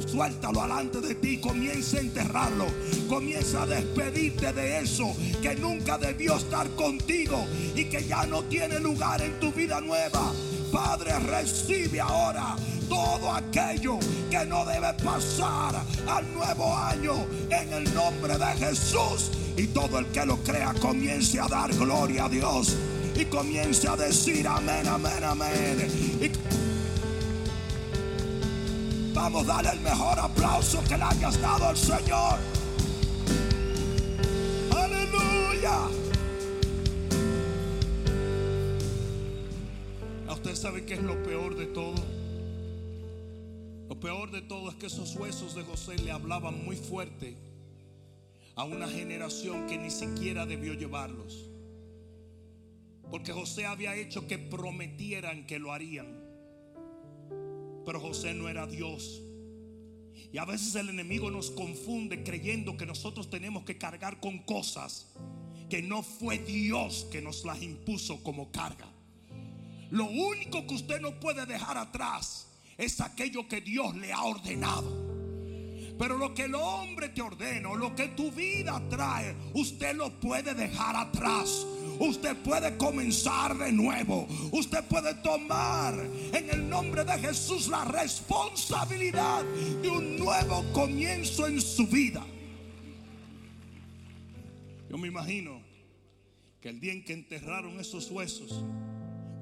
Suéltalo 0.07 0.63
alante 0.63 1.01
de 1.01 1.17
ti, 1.17 1.39
comienza 1.39 1.99
a 1.99 2.01
enterrarlo. 2.01 2.67
Comienza 3.09 3.63
a 3.63 3.67
despedirte 3.67 4.53
de 4.53 4.81
eso 4.81 5.17
que 5.43 5.57
nunca 5.57 5.99
debió 5.99 6.37
estar 6.37 6.69
contigo 6.77 7.45
y 7.75 7.87
que 7.87 8.05
ya 8.05 8.27
no 8.27 8.45
tiene 8.45 8.79
lugar 8.79 9.21
en 9.23 9.41
tu 9.41 9.53
vida 9.53 9.81
nueva. 9.81 10.33
Padre, 10.71 11.19
recibe 11.19 12.01
ahora 12.01 12.57
todo 12.89 13.33
aquello 13.33 13.99
que 14.31 14.45
no 14.47 14.65
debe 14.65 14.93
pasar 15.03 15.83
al 16.09 16.35
nuevo 16.35 16.77
año 16.77 17.27
en 17.51 17.73
el 17.73 17.95
nombre 17.95 18.37
de 18.37 18.47
Jesús. 18.59 19.31
Y 19.57 19.67
todo 19.69 19.99
el 19.99 20.07
que 20.07 20.25
lo 20.25 20.37
crea 20.39 20.75
comience 20.81 21.41
a 21.41 21.49
dar 21.49 21.73
gloria 21.75 22.25
a 22.25 22.29
Dios 22.29 22.77
y 23.15 23.25
comience 23.27 23.89
a 23.89 23.97
decir 23.97 24.47
amén, 24.47 24.87
amén, 24.87 25.25
amén. 25.25 26.33
vamos 29.13 29.49
a 29.49 29.55
darle 29.55 29.71
el 29.73 29.81
mejor 29.81 30.19
aplauso 30.19 30.83
que 30.89 30.97
le 30.97 31.05
hayas 31.05 31.41
dado 31.41 31.67
al 31.67 31.77
Señor. 31.77 32.39
Aleluya. 34.71 36.10
Sabe 40.61 40.85
qué 40.85 40.93
es 40.93 41.03
lo 41.03 41.23
peor 41.23 41.57
de 41.57 41.65
todo? 41.65 41.95
Lo 43.89 43.99
peor 43.99 44.31
de 44.31 44.43
todo 44.43 44.69
es 44.69 44.75
que 44.77 44.89
esos 44.89 45.17
huesos 45.17 45.55
de 45.55 45.63
José 45.63 45.97
le 45.97 46.11
hablaban 46.11 46.63
muy 46.67 46.77
fuerte 46.77 47.35
a 48.57 48.65
una 48.65 48.87
generación 48.87 49.67
que 49.67 49.79
ni 49.79 49.91
siquiera 49.91 50.45
debió 50.45 50.75
llevarlos. 50.75 51.49
Porque 53.11 53.33
José 53.33 53.65
había 53.65 53.97
hecho 53.97 54.27
que 54.27 54.37
prometieran 54.37 55.47
que 55.47 55.59
lo 55.59 55.73
harían. 55.73 56.23
Pero 57.87 57.99
José 57.99 58.35
no 58.35 58.47
era 58.51 58.67
Dios. 58.67 59.23
Y 60.31 60.37
a 60.37 60.45
veces 60.45 60.75
el 60.75 60.91
enemigo 60.91 61.31
nos 61.31 61.51
confunde 61.51 62.23
creyendo 62.23 62.77
que 62.77 62.85
nosotros 62.85 63.31
tenemos 63.31 63.65
que 63.65 63.79
cargar 63.79 64.21
con 64.21 64.41
cosas 64.41 65.07
que 65.71 65.81
no 65.81 66.03
fue 66.03 66.37
Dios 66.37 67.07
que 67.11 67.23
nos 67.23 67.47
las 67.47 67.63
impuso 67.63 68.23
como 68.23 68.53
carga. 68.53 69.00
Lo 69.91 70.05
único 70.05 70.67
que 70.67 70.75
usted 70.75 71.01
no 71.01 71.19
puede 71.19 71.47
dejar 71.47 71.77
atrás 71.77 72.47
es 72.79 73.01
aquello 73.01 73.49
que 73.49 73.61
Dios 73.61 73.95
le 73.97 74.13
ha 74.13 74.23
ordenado. 74.23 75.11
Pero 75.99 76.17
lo 76.17 76.33
que 76.35 76.45
el 76.45 76.55
hombre 76.55 77.11
te 77.11 77.21
ordena, 77.21 77.75
lo 77.75 77.95
que 77.95 78.09
tu 78.09 78.31
vida 78.33 78.83
trae, 78.89 79.37
usted 79.53 79.95
lo 79.95 80.19
puede 80.19 80.55
dejar 80.55 80.97
atrás. 80.97 81.67
Usted 81.99 82.35
puede 82.39 82.79
comenzar 82.79 83.59
de 83.59 83.71
nuevo. 83.71 84.27
Usted 84.53 84.83
puede 84.85 85.13
tomar 85.17 85.95
en 86.33 86.49
el 86.49 86.67
nombre 86.67 87.05
de 87.05 87.19
Jesús 87.19 87.69
la 87.69 87.85
responsabilidad 87.85 89.45
de 89.83 89.91
un 89.91 90.17
nuevo 90.17 90.65
comienzo 90.73 91.47
en 91.47 91.61
su 91.61 91.87
vida. 91.87 92.25
Yo 94.89 94.97
me 94.97 95.09
imagino 95.09 95.61
que 96.63 96.71
el 96.71 96.81
día 96.81 96.95
en 96.95 97.05
que 97.05 97.13
enterraron 97.13 97.79
esos 97.79 98.11
huesos, 98.11 98.65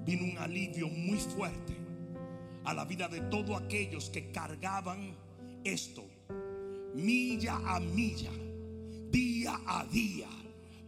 vino 0.08 0.24
un 0.24 0.38
alivio 0.38 0.88
muy 0.88 1.18
fuerte 1.18 1.76
a 2.64 2.72
la 2.72 2.86
vida 2.86 3.08
de 3.08 3.20
todos 3.22 3.60
aquellos 3.60 4.08
que 4.08 4.32
cargaban 4.32 5.14
esto 5.64 6.02
milla 6.94 7.60
a 7.66 7.78
milla, 7.78 8.30
día 9.10 9.60
a 9.66 9.84
día, 9.84 10.28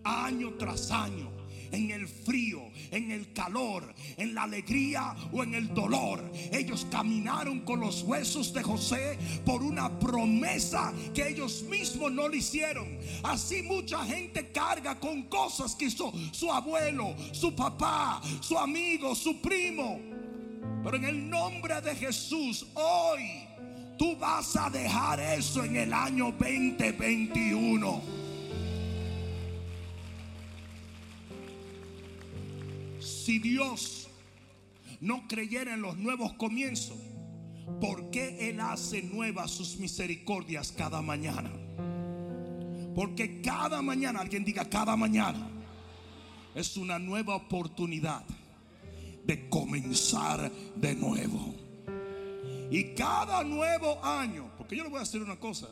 año 0.04 0.54
tras 0.54 0.90
año 0.90 1.39
en 1.72 1.90
el 1.90 2.08
frío, 2.08 2.62
en 2.90 3.10
el 3.10 3.32
calor, 3.32 3.94
en 4.16 4.34
la 4.34 4.44
alegría 4.44 5.14
o 5.32 5.42
en 5.42 5.54
el 5.54 5.72
dolor. 5.72 6.22
Ellos 6.52 6.86
caminaron 6.90 7.60
con 7.60 7.80
los 7.80 8.02
huesos 8.02 8.52
de 8.52 8.62
José 8.62 9.18
por 9.44 9.62
una 9.62 9.98
promesa 9.98 10.92
que 11.14 11.28
ellos 11.28 11.62
mismos 11.64 12.12
no 12.12 12.28
le 12.28 12.38
hicieron. 12.38 12.98
Así 13.22 13.62
mucha 13.62 14.04
gente 14.04 14.50
carga 14.52 14.98
con 14.98 15.24
cosas 15.24 15.74
que 15.74 15.86
hizo 15.86 16.12
su 16.32 16.50
abuelo, 16.52 17.14
su 17.32 17.54
papá, 17.54 18.20
su 18.40 18.58
amigo, 18.58 19.14
su 19.14 19.40
primo. 19.40 20.00
Pero 20.82 20.96
en 20.96 21.04
el 21.04 21.30
nombre 21.30 21.80
de 21.80 21.94
Jesús, 21.94 22.66
hoy 22.74 23.44
tú 23.98 24.16
vas 24.16 24.56
a 24.56 24.70
dejar 24.70 25.20
eso 25.20 25.64
en 25.64 25.76
el 25.76 25.92
año 25.92 26.32
2021. 26.32 28.19
Si 33.24 33.38
Dios 33.38 34.08
no 35.02 35.28
creyera 35.28 35.74
en 35.74 35.82
los 35.82 35.98
nuevos 35.98 36.32
comienzos, 36.34 36.96
¿por 37.78 38.10
qué 38.10 38.48
Él 38.48 38.60
hace 38.60 39.02
nuevas 39.02 39.50
sus 39.50 39.76
misericordias 39.76 40.72
cada 40.72 41.02
mañana? 41.02 41.52
Porque 42.94 43.42
cada 43.42 43.82
mañana, 43.82 44.20
alguien 44.20 44.42
diga 44.42 44.64
cada 44.70 44.96
mañana, 44.96 45.50
es 46.54 46.78
una 46.78 46.98
nueva 46.98 47.36
oportunidad 47.36 48.24
de 49.26 49.50
comenzar 49.50 50.50
de 50.76 50.94
nuevo. 50.94 51.54
Y 52.70 52.94
cada 52.94 53.44
nuevo 53.44 54.02
año, 54.02 54.50
porque 54.56 54.76
yo 54.76 54.84
le 54.84 54.88
voy 54.88 54.98
a 54.98 55.02
hacer 55.02 55.20
una 55.20 55.38
cosa, 55.38 55.68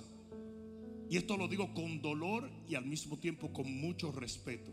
y 1.08 1.16
esto 1.16 1.38
lo 1.38 1.48
digo 1.48 1.72
con 1.72 2.02
dolor 2.02 2.50
y 2.68 2.74
al 2.74 2.84
mismo 2.84 3.16
tiempo 3.16 3.50
con 3.54 3.74
mucho 3.80 4.12
respeto. 4.12 4.70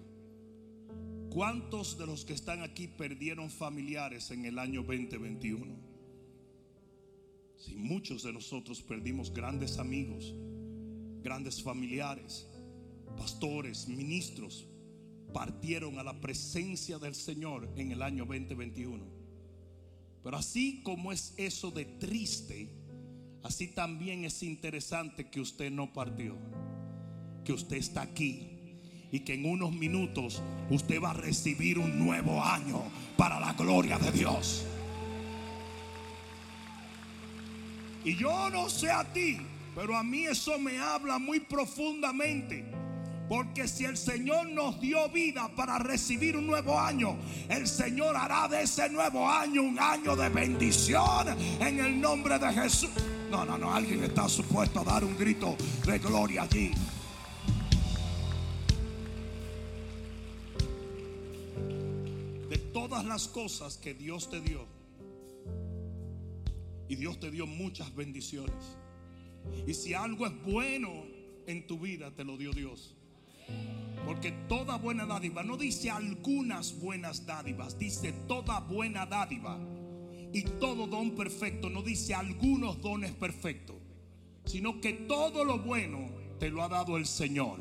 ¿Cuántos 1.35 1.97
de 1.97 2.05
los 2.05 2.23
que 2.23 2.31
están 2.31 2.61
aquí 2.61 2.87
perdieron 2.87 3.49
familiares 3.49 4.31
en 4.31 4.45
el 4.45 4.57
año 4.57 4.83
2021? 4.83 5.65
Si 7.57 7.75
muchos 7.75 8.23
de 8.23 8.31
nosotros 8.31 8.81
perdimos 8.81 9.33
grandes 9.33 9.77
amigos, 9.77 10.33
grandes 11.21 11.61
familiares, 11.61 12.47
pastores, 13.17 13.89
ministros, 13.89 14.65
partieron 15.33 15.99
a 15.99 16.05
la 16.05 16.21
presencia 16.21 16.99
del 16.99 17.15
Señor 17.15 17.69
en 17.75 17.91
el 17.91 18.01
año 18.01 18.23
2021. 18.23 19.03
Pero 20.23 20.37
así 20.37 20.81
como 20.83 21.11
es 21.11 21.33
eso 21.35 21.69
de 21.69 21.83
triste, 21.83 22.69
así 23.43 23.67
también 23.67 24.23
es 24.23 24.41
interesante 24.41 25.29
que 25.29 25.41
usted 25.41 25.69
no 25.69 25.91
partió, 25.91 26.37
que 27.43 27.51
usted 27.51 27.75
está 27.75 28.03
aquí 28.03 28.54
y 29.15 29.21
que 29.21 29.35
en 29.35 29.45
unos 29.45 29.71
minutos 29.71 30.43
usted 30.69 31.01
va 31.01 31.11
a 31.11 31.13
recibir 31.13 31.79
un 31.79 31.97
nuevo 31.97 32.43
año 32.43 32.83
para 33.15 33.39
la 33.39 33.53
gloria 33.53 33.97
de 33.97 34.11
Dios. 34.11 34.65
Y 38.03 38.17
yo 38.17 38.49
no 38.49 38.67
sé 38.67 38.91
a 38.91 39.05
ti, 39.05 39.37
pero 39.73 39.95
a 39.95 40.03
mí 40.03 40.25
eso 40.25 40.59
me 40.59 40.79
habla 40.79 41.17
muy 41.17 41.39
profundamente. 41.39 42.65
Porque 43.29 43.69
si 43.69 43.85
el 43.85 43.95
Señor 43.95 44.49
nos 44.49 44.81
dio 44.81 45.07
vida 45.07 45.49
para 45.55 45.79
recibir 45.79 46.35
un 46.35 46.45
nuevo 46.45 46.77
año, 46.77 47.15
el 47.47 47.67
Señor 47.69 48.17
hará 48.17 48.49
de 48.49 48.63
ese 48.63 48.89
nuevo 48.89 49.29
año 49.29 49.63
un 49.63 49.79
año 49.79 50.17
de 50.17 50.27
bendición 50.27 51.29
en 51.61 51.79
el 51.79 52.01
nombre 52.01 52.37
de 52.37 52.51
Jesús. 52.51 52.89
No, 53.31 53.45
no, 53.45 53.57
no, 53.57 53.73
alguien 53.73 54.03
está 54.03 54.27
supuesto 54.27 54.81
a 54.81 54.83
dar 54.83 55.05
un 55.05 55.17
grito 55.17 55.55
de 55.85 55.99
gloria 55.99 56.43
allí. 56.43 56.73
Las 63.07 63.27
cosas 63.27 63.77
que 63.77 63.93
Dios 63.93 64.29
te 64.29 64.41
dio. 64.41 64.65
Y 66.87 66.95
Dios 66.95 67.19
te 67.19 67.31
dio 67.31 67.47
muchas 67.47 67.93
bendiciones. 67.95 68.77
Y 69.67 69.73
si 69.73 69.93
algo 69.93 70.25
es 70.25 70.43
bueno 70.43 71.05
en 71.47 71.67
tu 71.67 71.79
vida, 71.79 72.11
te 72.11 72.23
lo 72.23 72.37
dio 72.37 72.51
Dios. 72.51 72.95
Porque 74.05 74.31
toda 74.47 74.77
buena 74.77 75.05
dádiva, 75.05 75.43
no 75.43 75.57
dice 75.57 75.89
algunas 75.89 76.79
buenas 76.79 77.25
dádivas, 77.25 77.77
dice 77.77 78.13
toda 78.27 78.59
buena 78.59 79.05
dádiva. 79.05 79.59
Y 80.31 80.43
todo 80.43 80.85
don 80.87 81.15
perfecto, 81.15 81.69
no 81.69 81.81
dice 81.81 82.13
algunos 82.13 82.81
dones 82.81 83.11
perfectos, 83.13 83.77
sino 84.43 84.81
que 84.81 84.93
todo 84.93 85.45
lo 85.45 85.59
bueno 85.59 86.09
te 86.39 86.49
lo 86.49 86.61
ha 86.61 86.67
dado 86.67 86.97
el 86.97 87.05
Señor. 87.05 87.59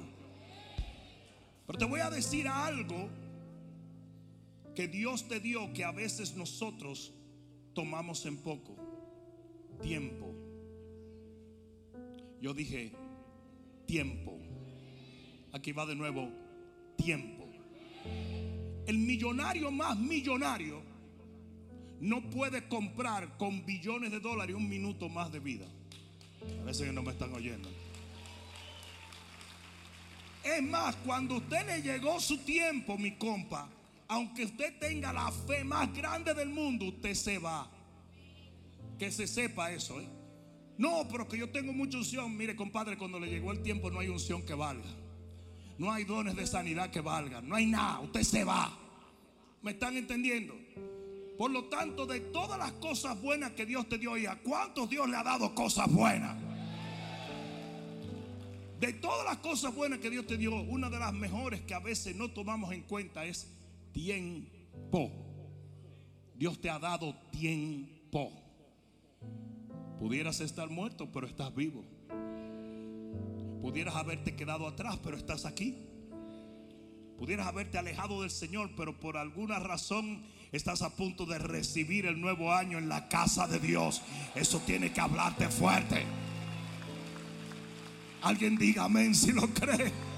Pero 1.67 1.79
te 1.79 1.85
voy 1.85 2.01
a 2.01 2.11
decir 2.11 2.49
algo 2.49 3.09
que 4.75 4.89
Dios 4.89 5.29
te 5.29 5.41
dio 5.41 5.73
que 5.73 5.85
a 5.85 5.93
veces 5.93 6.35
nosotros 6.35 7.13
tomamos 7.75 8.27
en 8.27 8.37
poco 8.39 8.77
tiempo. 9.83 10.35
Yo 12.41 12.55
dije 12.55 12.93
tiempo. 13.87 14.39
Aquí 15.53 15.73
va 15.73 15.87
de 15.87 15.95
nuevo 15.95 16.31
tiempo. 16.97 17.45
el 18.87 18.99
millonario 18.99 19.71
más 19.71 19.97
millonario 19.99 20.83
no 22.01 22.21
puede 22.29 22.69
comprar 22.69 23.39
con 23.39 23.65
billones 23.65 24.11
de 24.11 24.21
dólares 24.21 24.55
un 24.55 24.69
minuto 24.69 25.09
más 25.09 25.33
de 25.33 25.41
vida. 25.41 25.67
A 26.61 26.65
veces 26.65 26.87
que 26.87 26.93
no 26.93 27.03
me 27.03 27.13
están 27.13 27.33
oyendo. 27.33 27.71
Es 30.45 30.63
más, 30.63 30.97
cuando 30.97 31.37
usted 31.37 31.67
le 31.67 31.81
llegó 31.81 32.21
su 32.21 32.39
tiempo, 32.39 32.99
mi 32.99 33.13
compa, 33.13 33.71
aunque 34.09 34.45
usted 34.45 34.79
tenga 34.79 35.13
la 35.13 35.31
fe 35.31 35.65
más 35.65 35.93
grande 35.95 36.35
del 36.35 36.49
mundo, 36.49 36.87
usted 36.87 37.15
se 37.15 37.39
va. 37.39 37.71
Que 38.99 39.11
se 39.11 39.27
sepa 39.27 39.73
eso, 39.73 40.01
¿eh? 40.01 40.09
No, 40.77 41.07
pero 41.11 41.29
que 41.29 41.39
yo 41.39 41.51
tengo 41.51 41.73
mucha 41.73 41.99
unción. 41.99 42.37
Mire, 42.37 42.57
compadre, 42.57 42.99
cuando 42.99 43.19
le 43.21 43.29
llegó 43.29 43.53
el 43.53 43.63
tiempo 43.63 43.91
no 43.91 44.01
hay 44.01 44.09
unción 44.09 44.45
que 44.45 44.55
valga. 44.55 44.89
No 45.79 45.93
hay 45.93 46.05
dones 46.05 46.37
de 46.37 46.47
sanidad 46.47 46.91
que 46.91 47.01
valgan. 47.01 47.49
No 47.49 47.55
hay 47.55 47.67
nada. 47.67 48.01
Usted 48.01 48.23
se 48.23 48.45
va. 48.45 48.77
¿Me 49.63 49.73
están 49.73 49.97
entendiendo? 49.97 50.55
Por 51.39 51.51
lo 51.51 51.65
tanto, 51.65 52.07
de 52.07 52.21
todas 52.21 52.59
las 52.59 52.73
cosas 52.73 53.21
buenas 53.21 53.53
que 53.53 53.67
Dios 53.67 53.89
te 53.89 53.99
dio, 53.99 54.17
¿y 54.17 54.27
a 54.27 54.37
cuántos 54.37 54.89
Dios 54.89 55.09
le 55.09 55.17
ha 55.17 55.23
dado 55.25 55.55
cosas 55.55 55.91
buenas? 55.91 56.37
De 58.79 58.93
todas 58.93 59.25
las 59.25 59.39
cosas 59.39 59.75
buenas 59.75 59.99
que 59.99 60.11
Dios 60.11 60.27
te 60.27 60.37
dio, 60.37 60.55
una 60.55 60.91
de 60.91 60.99
las 60.99 61.13
mejores 61.13 61.63
que 61.63 61.75
a 61.75 61.81
veces 61.81 62.15
no 62.15 62.31
tomamos 62.31 62.73
en 62.73 62.83
cuenta 62.83 63.25
es 63.25 63.51
tiempo. 63.95 65.11
Dios 66.35 66.61
te 66.61 66.69
ha 66.69 66.79
dado 66.79 67.15
tiempo. 67.31 68.31
Pudieras 69.99 70.41
estar 70.41 70.69
muerto, 70.69 71.11
pero 71.11 71.27
estás 71.27 71.55
vivo. 71.55 71.83
Pudieras 73.63 73.95
haberte 73.95 74.37
quedado 74.37 74.67
atrás, 74.67 74.99
pero 75.03 75.17
estás 75.17 75.47
aquí. 75.47 75.87
Pudieras 77.17 77.47
haberte 77.47 77.79
alejado 77.79 78.21
del 78.21 78.31
Señor, 78.31 78.73
pero 78.77 78.99
por 78.99 79.17
alguna 79.17 79.59
razón 79.61 80.25
estás 80.53 80.83
a 80.83 80.95
punto 80.95 81.25
de 81.25 81.39
recibir 81.39 82.05
el 82.05 82.21
nuevo 82.21 82.53
año 82.53 82.77
en 82.77 82.89
la 82.89 83.09
casa 83.09 83.47
de 83.47 83.61
Dios. 83.61 84.03
Eso 84.35 84.61
tiene 84.67 84.93
que 84.93 85.01
hablarte 85.01 85.49
fuerte. 85.49 86.05
Alguien 88.21 88.57
diga 88.59 88.85
amén 88.85 89.15
si 89.15 89.33
lo 89.33 89.49
cree. 89.49 90.14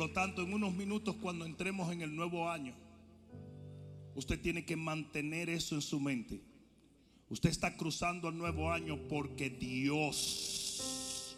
Lo 0.00 0.10
tanto, 0.12 0.42
en 0.42 0.54
unos 0.54 0.72
minutos 0.72 1.14
cuando 1.16 1.44
entremos 1.44 1.92
en 1.92 2.00
el 2.00 2.16
nuevo 2.16 2.48
año, 2.48 2.74
usted 4.14 4.40
tiene 4.40 4.64
que 4.64 4.74
mantener 4.74 5.50
eso 5.50 5.74
en 5.74 5.82
su 5.82 6.00
mente. 6.00 6.40
Usted 7.28 7.50
está 7.50 7.76
cruzando 7.76 8.30
el 8.30 8.38
nuevo 8.38 8.72
año 8.72 8.98
porque 9.08 9.50
Dios, 9.50 11.36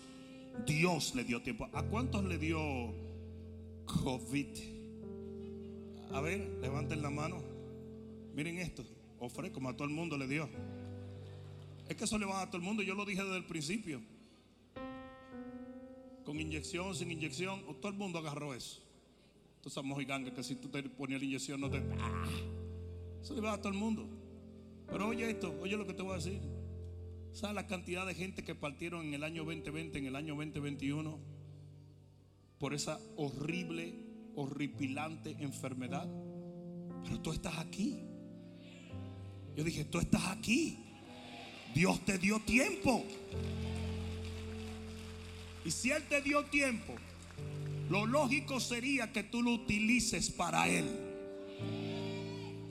Dios 0.65 1.13
le 1.17 1.25
dio 1.25 1.43
tiempo. 1.43 1.69
¿A 1.73 1.83
cuántos 1.83 2.25
le 2.25 2.39
dio 2.39 2.95
COVID? 3.85 4.47
A 6.13 6.21
ver, 6.21 6.49
levanten 6.61 7.03
la 7.03 7.11
mano. 7.11 7.43
Miren 8.33 8.59
esto. 8.59 8.85
Ofre 9.19 9.51
como 9.51 9.71
a 9.71 9.77
todo 9.77 9.89
el 9.89 9.95
mundo 9.95 10.17
le 10.17 10.29
dio. 10.29 10.49
Es 11.89 11.97
que 11.97 12.05
eso 12.05 12.17
le 12.17 12.27
va 12.27 12.43
a 12.43 12.47
todo 12.47 12.59
el 12.59 12.63
mundo. 12.63 12.85
Yo 12.85 12.95
lo 12.95 13.05
dije 13.05 13.25
desde 13.25 13.39
el 13.39 13.45
principio. 13.45 14.01
Con 16.25 16.41
inyección, 16.41 16.95
sin 16.95 17.11
inyección, 17.11 17.63
todo 17.81 17.91
el 17.91 17.99
mundo 17.99 18.19
agarró 18.19 18.55
eso. 18.55 18.81
Entonces, 19.57 19.73
esa 19.73 19.83
mojiganga 19.83 20.33
que 20.35 20.43
si 20.43 20.57
tú 20.57 20.69
te 20.69 20.83
ponías 20.83 21.21
la 21.21 21.27
inyección, 21.27 21.61
no 21.61 21.71
te. 21.71 21.79
¡Ah! 21.99 22.25
Eso 23.23 23.35
le 23.35 23.41
va 23.41 23.55
a 23.55 23.59
todo 23.59 23.73
el 23.73 23.79
mundo. 23.79 24.09
Pero 24.89 25.09
oye 25.09 25.31
esto, 25.31 25.55
oye 25.61 25.77
lo 25.77 25.87
que 25.87 25.95
te 25.95 26.03
voy 26.03 26.13
a 26.13 26.17
decir. 26.17 26.41
¿Sabes 27.33 27.55
la 27.55 27.67
cantidad 27.67 28.07
de 28.07 28.15
gente 28.15 28.45
que 28.45 28.55
partieron 28.55 29.07
en 29.07 29.15
el 29.15 29.25
año 29.25 29.45
2020, 29.45 29.99
en 29.99 30.07
el 30.07 30.17
año 30.17 30.35
2021, 30.35 31.19
por 32.59 32.75
esa 32.75 33.01
horrible, 33.17 33.95
horripilante 34.37 35.37
enfermedad? 35.41 36.09
Pero 37.05 37.21
tú 37.21 37.33
estás 37.33 37.59
aquí. 37.59 38.01
Yo 39.57 39.65
dije, 39.65 39.85
tú 39.85 39.99
estás 39.99 40.27
aquí. 40.27 40.79
Dios 41.75 42.05
te 42.05 42.19
dio 42.19 42.39
tiempo. 42.41 43.05
Y 45.65 45.71
si 45.71 45.91
Él 45.91 46.03
te 46.09 46.21
dio 46.23 46.45
tiempo, 46.47 46.95
lo 47.89 48.07
lógico 48.07 48.59
sería 48.59 49.13
que 49.13 49.23
tú 49.23 49.43
lo 49.43 49.53
utilices 49.53 50.31
para 50.31 50.69
Él. 50.69 50.87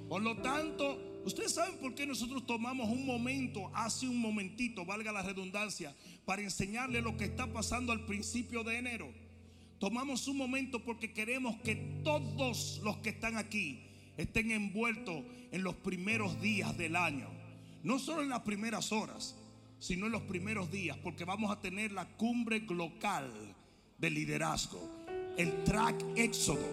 Por 0.09 0.21
lo 0.21 0.35
tanto, 0.37 1.21
ustedes 1.23 1.53
saben 1.53 1.77
por 1.77 1.95
qué 1.95 2.05
nosotros 2.05 2.45
tomamos 2.45 2.89
un 2.89 3.05
momento, 3.05 3.71
hace 3.73 4.07
un 4.07 4.19
momentito, 4.19 4.85
valga 4.85 5.11
la 5.11 5.21
redundancia, 5.21 5.95
para 6.25 6.41
enseñarle 6.41 7.01
lo 7.01 7.15
que 7.15 7.25
está 7.25 7.47
pasando 7.47 7.93
al 7.93 8.05
principio 8.05 8.63
de 8.63 8.77
enero. 8.77 9.09
Tomamos 9.79 10.27
un 10.27 10.37
momento 10.37 10.83
porque 10.83 11.13
queremos 11.13 11.55
que 11.61 11.75
todos 12.03 12.81
los 12.83 12.97
que 12.97 13.09
están 13.09 13.37
aquí 13.37 13.81
estén 14.17 14.51
envueltos 14.51 15.23
en 15.51 15.63
los 15.63 15.75
primeros 15.75 16.39
días 16.41 16.77
del 16.77 16.95
año. 16.95 17.29
No 17.83 17.97
solo 17.97 18.21
en 18.21 18.29
las 18.29 18.41
primeras 18.41 18.91
horas, 18.91 19.35
sino 19.81 20.05
en 20.05 20.11
los 20.11 20.21
primeros 20.21 20.69
días, 20.69 20.95
porque 21.03 21.25
vamos 21.25 21.49
a 21.51 21.59
tener 21.59 21.91
la 21.91 22.05
cumbre 22.05 22.59
local 22.59 23.33
de 23.97 24.11
liderazgo, 24.11 24.79
el 25.37 25.63
track 25.63 26.05
éxodo. 26.15 26.67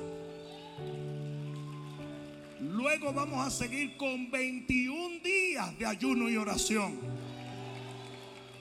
Luego 2.61 3.14
vamos 3.14 3.47
a 3.47 3.51
seguir 3.51 3.97
con 3.97 4.31
21 4.31 5.21
días 5.25 5.79
de 5.79 5.87
ayuno 5.87 6.29
y 6.29 6.37
oración. 6.37 6.99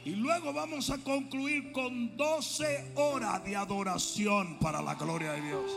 Y 0.05 0.11
luego 0.11 0.53
vamos 0.53 0.89
a 0.91 0.97
concluir 0.99 1.73
con 1.73 2.15
12 2.15 2.93
horas 2.95 3.43
de 3.43 3.57
adoración 3.57 4.57
para 4.59 4.81
la 4.81 4.95
gloria 4.95 5.33
de 5.33 5.41
Dios. 5.41 5.71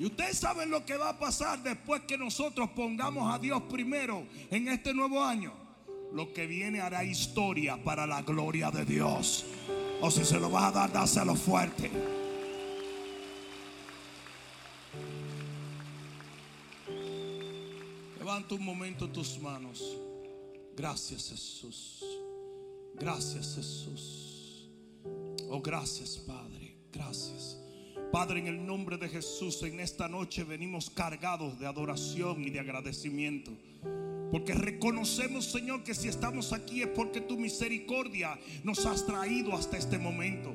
Y 0.00 0.06
ustedes 0.06 0.38
saben 0.38 0.70
lo 0.70 0.84
que 0.84 0.96
va 0.96 1.10
a 1.10 1.18
pasar 1.20 1.62
después 1.62 2.02
que 2.02 2.18
nosotros 2.18 2.68
pongamos 2.70 3.32
a 3.32 3.38
Dios 3.38 3.62
primero 3.70 4.26
en 4.50 4.66
este 4.66 4.92
nuevo 4.92 5.22
año. 5.22 5.63
Lo 6.14 6.32
que 6.32 6.46
viene 6.46 6.80
hará 6.80 7.02
historia 7.02 7.76
para 7.82 8.06
la 8.06 8.22
gloria 8.22 8.70
de 8.70 8.84
Dios. 8.84 9.44
O 10.00 10.12
si 10.12 10.24
se 10.24 10.38
lo 10.38 10.48
vas 10.48 10.66
a 10.66 10.70
dar, 10.70 10.92
dáselo 10.92 11.34
fuerte. 11.34 11.90
Levanta 18.16 18.54
un 18.54 18.64
momento 18.64 19.10
tus 19.10 19.40
manos. 19.40 19.82
Gracias 20.76 21.30
Jesús. 21.30 22.04
Gracias 22.94 23.56
Jesús. 23.56 24.70
Oh, 25.50 25.60
gracias 25.60 26.16
Padre. 26.18 26.76
Gracias. 26.92 27.63
Padre, 28.14 28.38
en 28.38 28.46
el 28.46 28.64
nombre 28.64 28.96
de 28.96 29.08
Jesús, 29.08 29.60
en 29.64 29.80
esta 29.80 30.06
noche 30.06 30.44
venimos 30.44 30.88
cargados 30.88 31.58
de 31.58 31.66
adoración 31.66 32.44
y 32.44 32.50
de 32.50 32.60
agradecimiento. 32.60 33.50
Porque 34.30 34.54
reconocemos, 34.54 35.46
Señor, 35.46 35.82
que 35.82 35.96
si 35.96 36.06
estamos 36.06 36.52
aquí 36.52 36.82
es 36.82 36.86
porque 36.86 37.20
tu 37.20 37.36
misericordia 37.36 38.38
nos 38.62 38.86
has 38.86 39.04
traído 39.04 39.52
hasta 39.52 39.78
este 39.78 39.98
momento. 39.98 40.54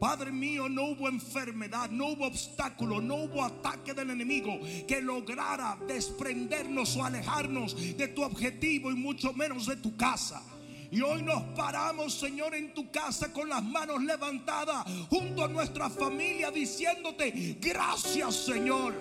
Padre 0.00 0.32
mío, 0.32 0.70
no 0.70 0.84
hubo 0.84 1.06
enfermedad, 1.06 1.90
no 1.90 2.06
hubo 2.06 2.28
obstáculo, 2.28 3.02
no 3.02 3.16
hubo 3.16 3.44
ataque 3.44 3.92
del 3.92 4.08
enemigo 4.08 4.58
que 4.88 5.02
lograra 5.02 5.76
desprendernos 5.86 6.96
o 6.96 7.04
alejarnos 7.04 7.76
de 7.94 8.08
tu 8.08 8.22
objetivo 8.22 8.90
y 8.90 8.94
mucho 8.94 9.34
menos 9.34 9.66
de 9.66 9.76
tu 9.76 9.98
casa. 9.98 10.42
Y 10.90 11.00
hoy 11.00 11.22
nos 11.22 11.42
paramos, 11.56 12.14
Señor, 12.14 12.54
en 12.54 12.72
tu 12.72 12.90
casa 12.90 13.32
con 13.32 13.48
las 13.48 13.62
manos 13.62 14.02
levantadas 14.02 14.84
junto 15.08 15.44
a 15.44 15.48
nuestra 15.48 15.90
familia 15.90 16.50
diciéndote, 16.50 17.58
gracias, 17.60 18.34
Señor. 18.34 18.94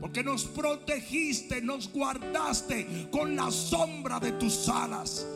Porque 0.00 0.22
nos 0.22 0.44
protegiste, 0.44 1.60
nos 1.60 1.90
guardaste 1.92 3.08
con 3.10 3.36
la 3.36 3.50
sombra 3.50 4.18
de 4.18 4.32
tus 4.32 4.68
alas. 4.68 5.26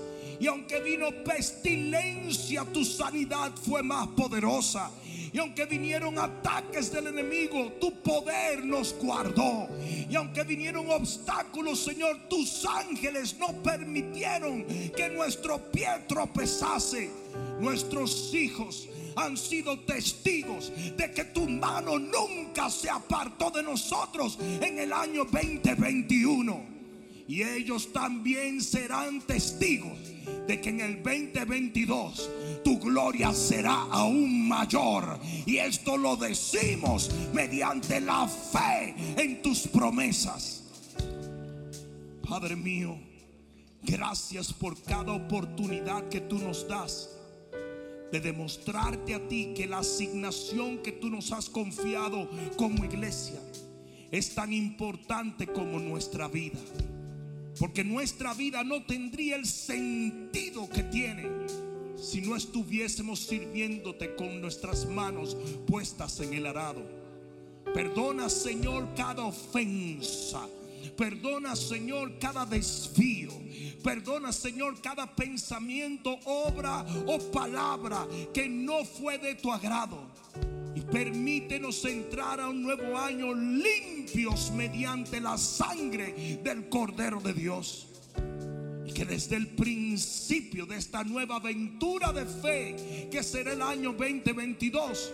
Y 0.40 0.46
aunque 0.46 0.81
vino 0.81 1.11
pestilencia, 1.24 2.64
tu 2.72 2.85
sanidad 2.85 3.53
fue 3.55 3.83
más 3.83 4.09
poderosa. 4.09 4.90
Y 5.35 5.38
aunque 5.40 5.66
vinieron 5.66 6.16
ataques 6.16 6.92
del 6.92 7.09
enemigo, 7.09 7.73
tu 7.81 7.92
poder 8.03 8.64
nos 8.64 8.94
guardó. 8.94 9.66
Y 10.09 10.14
aunque 10.14 10.44
vinieron 10.44 10.88
obstáculos, 10.88 11.81
Señor, 11.81 12.29
tus 12.31 12.64
ángeles 12.64 13.37
no 13.40 13.49
permitieron 13.61 14.64
que 14.97 15.11
nuestro 15.11 15.59
pie 15.73 15.88
tropezase. 16.07 17.11
Nuestros 17.59 18.33
hijos 18.33 18.88
han 19.16 19.37
sido 19.37 19.81
testigos 19.81 20.70
de 20.97 21.11
que 21.11 21.25
tu 21.25 21.49
mano 21.49 21.99
nunca 21.99 22.70
se 22.70 22.88
apartó 22.88 23.51
de 23.51 23.64
nosotros 23.64 24.38
en 24.40 24.79
el 24.79 24.92
año 24.92 25.25
2021. 25.25 26.75
Y 27.27 27.42
ellos 27.42 27.92
también 27.92 28.61
serán 28.61 29.20
testigos 29.23 29.99
de 30.47 30.61
que 30.61 30.70
en 30.70 30.81
el 30.81 31.03
2022 31.03 32.31
tu 32.64 32.81
gloria 32.81 33.33
será 33.33 33.83
aún 33.90 34.48
mayor. 34.48 35.20
Y 35.46 35.59
esto 35.59 35.96
lo 35.96 36.16
decimos 36.16 37.11
mediante 37.33 38.00
la 38.00 38.27
fe 38.27 38.94
en 39.16 39.42
tus 39.42 39.68
promesas. 39.68 40.64
Padre 42.29 42.57
mío, 42.57 42.98
gracias 43.83 44.53
por 44.53 44.83
cada 44.83 45.12
oportunidad 45.12 46.09
que 46.09 46.22
tú 46.22 46.38
nos 46.38 46.66
das 46.66 47.11
de 48.11 48.20
demostrarte 48.20 49.14
a 49.14 49.29
ti 49.29 49.53
que 49.55 49.66
la 49.66 49.79
asignación 49.79 50.79
que 50.79 50.92
tú 50.92 51.11
nos 51.11 51.33
has 51.33 51.50
confiado 51.50 52.29
como 52.57 52.85
iglesia 52.85 53.40
es 54.11 54.35
tan 54.35 54.53
importante 54.53 55.46
como 55.46 55.79
nuestra 55.81 56.29
vida. 56.29 56.59
Porque 57.59 57.85
nuestra 57.85 58.35
vida 58.35 58.64
no 58.64 58.85
tendría 58.85 59.37
el 59.37 59.46
sentido 59.46 60.68
que 60.68 60.83
tiene 60.85 61.29
si 62.05 62.21
no 62.21 62.37
estuviésemos 62.37 63.21
sirviéndote 63.21 64.14
con 64.14 64.40
nuestras 64.40 64.87
manos 64.87 65.37
puestas 65.67 66.21
en 66.21 66.35
el 66.35 66.47
arado. 66.47 66.83
Perdona, 67.73 68.29
Señor, 68.29 68.95
cada 68.95 69.25
ofensa. 69.25 70.47
Perdona, 70.97 71.57
Señor, 71.57 72.19
cada 72.19 72.45
desvío. 72.45 73.33
Perdona, 73.83 74.33
Señor, 74.33 74.81
cada 74.83 75.14
pensamiento, 75.17 76.19
obra 76.25 76.85
o 77.07 77.19
palabra 77.31 78.07
que 78.33 78.49
no 78.49 78.85
fue 78.85 79.19
de 79.19 79.35
tu 79.37 79.51
agrado. 79.51 79.99
Y 80.75 80.83
permítenos 80.83 81.85
entrar 81.85 82.40
a 82.40 82.49
un 82.49 82.62
nuevo 82.62 82.99
año 82.99 83.33
limpios 83.33 84.51
mediante 84.53 85.21
la 85.21 85.38
sangre 85.38 86.38
del 86.43 86.69
Cordero 86.69 87.21
de 87.21 87.33
Dios. 87.33 87.94
Que 88.95 89.05
desde 89.05 89.37
el 89.37 89.49
principio 89.49 90.67
de 90.67 90.77
esta 90.77 91.03
nueva 91.03 91.37
aventura 91.37 92.13
de 92.13 92.25
fe, 92.25 93.09
que 93.11 93.23
será 93.23 93.53
el 93.53 93.63
año 93.63 93.93
2022, 93.93 95.13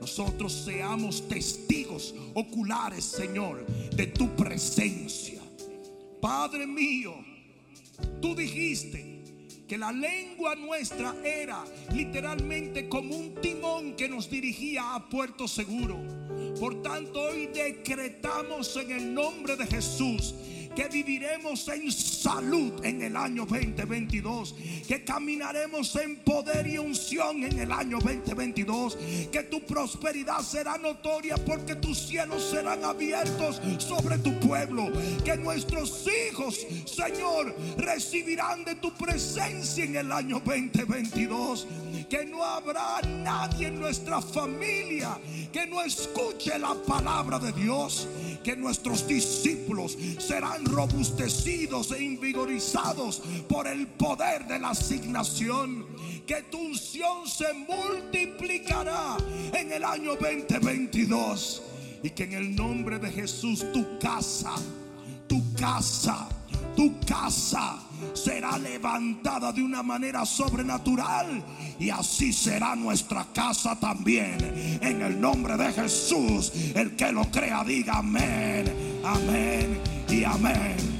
nosotros 0.00 0.52
seamos 0.52 1.28
testigos 1.28 2.14
oculares, 2.34 3.04
Señor, 3.04 3.64
de 3.66 4.06
tu 4.08 4.34
presencia. 4.34 5.40
Padre 6.20 6.66
mío, 6.66 7.14
tú 8.20 8.34
dijiste 8.34 9.20
que 9.68 9.78
la 9.78 9.92
lengua 9.92 10.56
nuestra 10.56 11.14
era 11.24 11.64
literalmente 11.94 12.88
como 12.88 13.14
un 13.14 13.36
timón 13.36 13.94
que 13.94 14.08
nos 14.08 14.28
dirigía 14.28 14.96
a 14.96 15.08
puerto 15.08 15.46
seguro. 15.46 15.96
Por 16.58 16.82
tanto, 16.82 17.20
hoy 17.20 17.46
decretamos 17.46 18.76
en 18.76 18.90
el 18.90 19.14
nombre 19.14 19.54
de 19.54 19.66
Jesús 19.66 20.34
que 20.80 20.88
viviremos 20.88 21.68
en 21.68 21.92
salud 21.92 22.82
en 22.82 23.02
el 23.02 23.14
año 23.14 23.44
2022, 23.44 24.54
que 24.88 25.04
caminaremos 25.04 25.94
en 25.96 26.16
poder 26.20 26.66
y 26.66 26.78
unción 26.78 27.44
en 27.44 27.58
el 27.58 27.70
año 27.70 27.98
2022, 27.98 28.96
que 29.30 29.42
tu 29.42 29.60
prosperidad 29.66 30.40
será 30.40 30.78
notoria 30.78 31.36
porque 31.36 31.74
tus 31.74 31.98
cielos 31.98 32.42
serán 32.50 32.82
abiertos 32.82 33.60
sobre 33.76 34.16
tu 34.20 34.32
pueblo, 34.40 34.90
que 35.22 35.36
nuestros 35.36 36.06
hijos, 36.30 36.66
Señor, 36.86 37.54
recibirán 37.76 38.64
de 38.64 38.76
tu 38.76 38.90
presencia 38.94 39.84
en 39.84 39.96
el 39.96 40.10
año 40.10 40.40
2022, 40.42 41.66
que 42.08 42.24
no 42.24 42.42
habrá 42.42 43.02
nadie 43.02 43.66
en 43.66 43.78
nuestra 43.78 44.22
familia 44.22 45.18
que 45.52 45.66
no 45.66 45.82
escuche 45.82 46.58
la 46.58 46.74
palabra 46.74 47.38
de 47.38 47.52
Dios, 47.52 48.06
que 48.44 48.56
nuestros 48.56 49.06
discípulos 49.06 49.96
serán 50.18 50.64
robustecidos 50.70 51.92
e 51.92 52.02
invigorizados 52.02 53.22
por 53.48 53.66
el 53.66 53.86
poder 53.86 54.46
de 54.46 54.58
la 54.58 54.70
asignación. 54.70 55.86
Que 56.26 56.42
tu 56.50 56.58
unción 56.58 57.26
se 57.26 57.52
multiplicará 57.52 59.16
en 59.52 59.72
el 59.72 59.84
año 59.84 60.16
2022. 60.16 61.62
Y 62.02 62.10
que 62.10 62.24
en 62.24 62.32
el 62.32 62.56
nombre 62.56 62.98
de 62.98 63.10
Jesús 63.10 63.64
tu 63.72 63.98
casa, 63.98 64.54
tu 65.28 65.42
casa, 65.54 66.28
tu 66.74 66.98
casa 67.00 67.89
será 68.12 68.58
levantada 68.58 69.52
de 69.52 69.62
una 69.62 69.82
manera 69.82 70.24
sobrenatural. 70.24 71.44
Y 71.78 71.90
así 71.90 72.32
será 72.32 72.76
nuestra 72.76 73.26
casa 73.32 73.78
también. 73.78 74.78
En 74.80 75.02
el 75.02 75.20
nombre 75.20 75.56
de 75.56 75.72
Jesús, 75.72 76.52
el 76.74 76.96
que 76.96 77.12
lo 77.12 77.24
crea, 77.30 77.64
diga 77.64 77.98
amén, 77.98 79.00
amén 79.04 79.80
y 80.08 80.24
amén. 80.24 80.90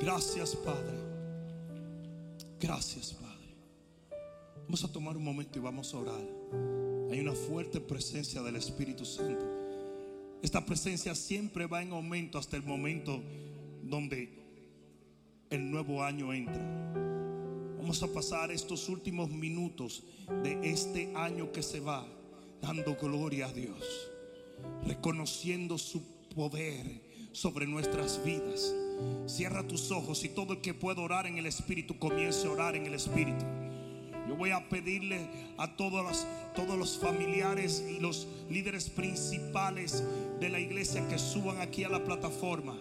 Gracias, 0.00 0.56
Padre. 0.56 0.98
Gracias, 2.58 3.12
Padre. 3.12 3.28
Vamos 4.64 4.82
a 4.82 4.88
tomar 4.88 5.16
un 5.16 5.24
momento 5.24 5.58
y 5.58 5.62
vamos 5.62 5.94
a 5.94 5.98
orar. 5.98 6.87
Hay 7.10 7.20
una 7.20 7.32
fuerte 7.32 7.80
presencia 7.80 8.42
del 8.42 8.56
Espíritu 8.56 9.04
Santo. 9.04 9.44
Esta 10.42 10.64
presencia 10.64 11.14
siempre 11.14 11.66
va 11.66 11.82
en 11.82 11.92
aumento 11.92 12.38
hasta 12.38 12.56
el 12.56 12.62
momento 12.62 13.20
donde 13.82 14.28
el 15.50 15.70
nuevo 15.70 16.02
año 16.02 16.32
entra. 16.34 16.62
Vamos 17.78 18.02
a 18.02 18.12
pasar 18.12 18.50
estos 18.50 18.88
últimos 18.90 19.30
minutos 19.30 20.04
de 20.42 20.70
este 20.70 21.10
año 21.16 21.50
que 21.50 21.62
se 21.62 21.80
va 21.80 22.06
dando 22.60 22.94
gloria 22.96 23.46
a 23.46 23.52
Dios, 23.52 24.10
reconociendo 24.86 25.78
su 25.78 26.02
poder 26.34 27.00
sobre 27.32 27.66
nuestras 27.66 28.22
vidas. 28.22 28.74
Cierra 29.26 29.66
tus 29.66 29.90
ojos 29.90 30.24
y 30.24 30.28
todo 30.28 30.52
el 30.52 30.60
que 30.60 30.74
pueda 30.74 31.00
orar 31.00 31.26
en 31.26 31.38
el 31.38 31.46
Espíritu 31.46 31.98
comience 31.98 32.46
a 32.46 32.50
orar 32.50 32.76
en 32.76 32.84
el 32.84 32.94
Espíritu. 32.94 33.44
Yo 34.28 34.36
voy 34.36 34.50
a 34.50 34.68
pedirle 34.68 35.26
a 35.56 35.74
todos 35.74 36.26
los, 36.78 36.98
familiares 36.98 37.82
y 37.88 37.98
los 37.98 38.28
líderes 38.50 38.90
principales 38.90 40.04
de 40.38 40.50
la 40.50 40.60
iglesia 40.60 41.08
que 41.08 41.18
suban 41.18 41.60
aquí 41.62 41.84
a 41.84 41.88
la 41.88 42.04
plataforma. 42.04 42.76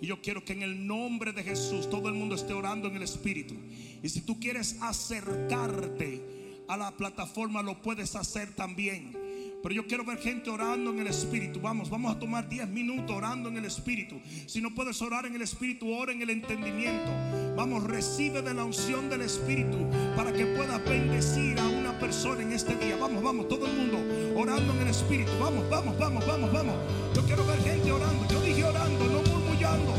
Y 0.00 0.06
yo 0.06 0.22
quiero 0.22 0.44
que 0.44 0.54
en 0.54 0.62
el 0.62 0.86
nombre 0.86 1.32
de 1.32 1.42
Jesús 1.42 1.90
todo 1.90 2.08
el 2.08 2.14
mundo 2.14 2.36
esté 2.36 2.54
orando 2.54 2.88
en 2.88 2.96
el 2.96 3.02
Espíritu. 3.02 3.54
Y 4.02 4.08
si 4.08 4.22
tú 4.22 4.40
quieres 4.40 4.76
acercarte 4.80 6.22
a 6.68 6.76
la 6.76 6.96
plataforma, 6.96 7.62
lo 7.62 7.82
puedes 7.82 8.16
hacer 8.16 8.54
también. 8.54 9.27
Pero 9.62 9.74
yo 9.74 9.86
quiero 9.86 10.04
ver 10.04 10.18
gente 10.18 10.50
orando 10.50 10.90
en 10.90 11.00
el 11.00 11.08
Espíritu. 11.08 11.60
Vamos, 11.60 11.90
vamos 11.90 12.14
a 12.14 12.18
tomar 12.18 12.48
10 12.48 12.68
minutos 12.68 13.14
orando 13.14 13.48
en 13.48 13.56
el 13.56 13.64
Espíritu. 13.64 14.20
Si 14.46 14.60
no 14.60 14.72
puedes 14.74 15.02
orar 15.02 15.26
en 15.26 15.34
el 15.34 15.42
Espíritu, 15.42 15.92
ora 15.92 16.12
en 16.12 16.22
el 16.22 16.30
entendimiento. 16.30 17.10
Vamos, 17.56 17.82
recibe 17.82 18.40
de 18.40 18.54
la 18.54 18.64
unción 18.64 19.10
del 19.10 19.22
Espíritu 19.22 19.78
para 20.14 20.32
que 20.32 20.46
puedas 20.46 20.82
bendecir 20.84 21.58
a 21.58 21.66
una 21.66 21.98
persona 21.98 22.42
en 22.42 22.52
este 22.52 22.76
día. 22.76 22.96
Vamos, 22.96 23.20
vamos, 23.22 23.48
todo 23.48 23.66
el 23.66 23.72
mundo 23.72 23.98
orando 24.40 24.72
en 24.74 24.82
el 24.82 24.88
Espíritu. 24.88 25.32
Vamos, 25.40 25.68
vamos, 25.68 25.98
vamos, 25.98 26.24
vamos, 26.24 26.52
vamos. 26.52 26.76
Yo 27.14 27.22
quiero 27.24 27.44
ver 27.44 27.60
gente 27.62 27.90
orando. 27.90 28.28
Yo 28.30 28.40
dije 28.40 28.62
orando, 28.62 29.04
no 29.06 29.22
murmullando. 29.28 29.92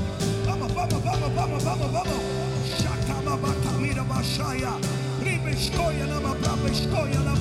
Vamos, 0.48 0.74
vamos, 0.74 1.04
vamos, 1.04 1.36
vamos, 1.36 1.64
vamos, 1.66 1.92
vamos. 1.92 2.16
Shakama 2.80 3.36
bakamira 3.36 4.04
bashaya. 4.04 4.72
Ribeshkoya 5.22 6.06
nama 6.08 6.34
brabeshkoya 6.36 7.20
la 7.26 7.36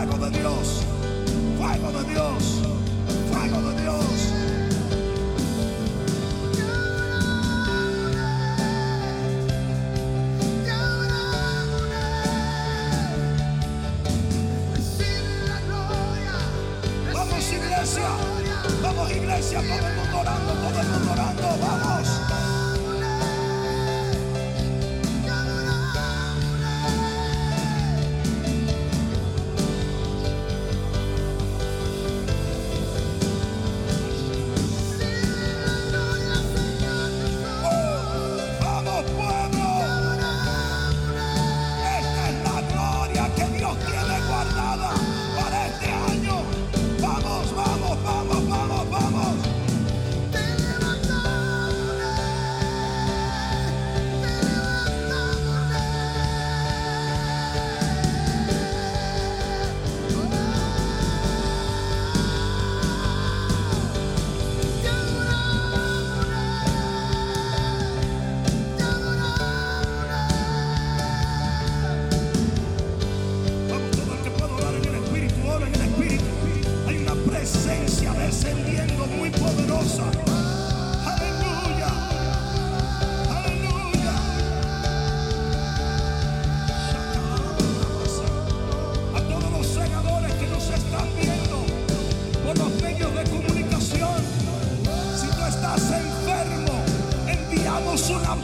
Fuego 0.00 0.30
de 0.30 0.38
Dios, 0.38 0.80
fuego 1.58 1.92
de 1.92 2.10
Dios, 2.10 2.62
fuego 3.30 3.70
de 3.70 3.82
Dios. 3.82 4.29
Iglesia, 19.40 19.60
todo 19.60 19.88
el 19.88 19.94
mundo 19.96 20.18
orando, 20.20 20.52
todo 20.52 20.80
el 20.80 20.88
mundo 20.88 21.12
orando, 21.12 21.58
vamos. 21.60 22.19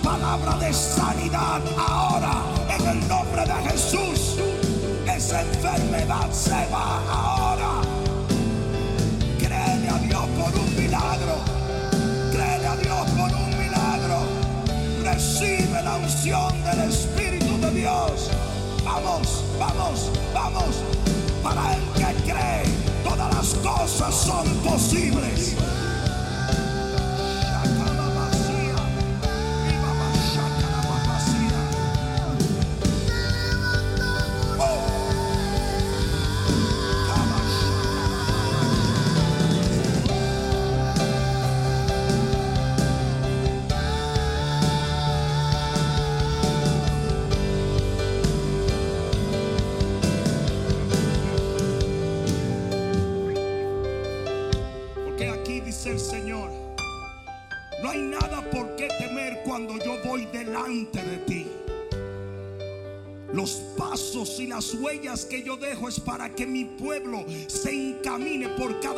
Palabra 0.03 0.59
de 0.59 0.73
sanidad 0.73 1.63
ahora 1.79 2.43
en 2.69 2.87
el 2.89 3.09
nombre 3.09 3.43
de 3.43 3.71
Jesús. 3.71 4.37
Esa 5.07 5.43
enfermedad 5.43 6.29
se 6.33 6.67
va 6.73 7.01
ahora. 7.09 7.81
Créele 9.39 9.89
a 9.89 9.99
Dios 9.99 10.25
por 10.37 10.53
un 10.61 10.77
milagro. 10.77 11.37
Créele 12.33 12.67
a 12.67 12.77
Dios 12.77 13.11
por 13.11 13.33
un 13.33 13.51
milagro. 13.59 14.19
Recibe 15.05 15.81
la 15.81 15.97
unción 15.97 16.53
del 16.65 16.89
Espíritu 16.91 17.57
de 17.61 17.71
Dios. 17.71 18.31
Vamos, 18.85 19.45
vamos, 19.61 20.11
vamos. 20.35 20.83
Para 21.45 21.77
el 21.77 21.83
que 21.95 22.33
cree, 22.33 22.65
todas 23.05 23.33
las 23.33 23.55
cosas 23.55 24.13
son 24.13 24.47
posibles. 24.65 25.55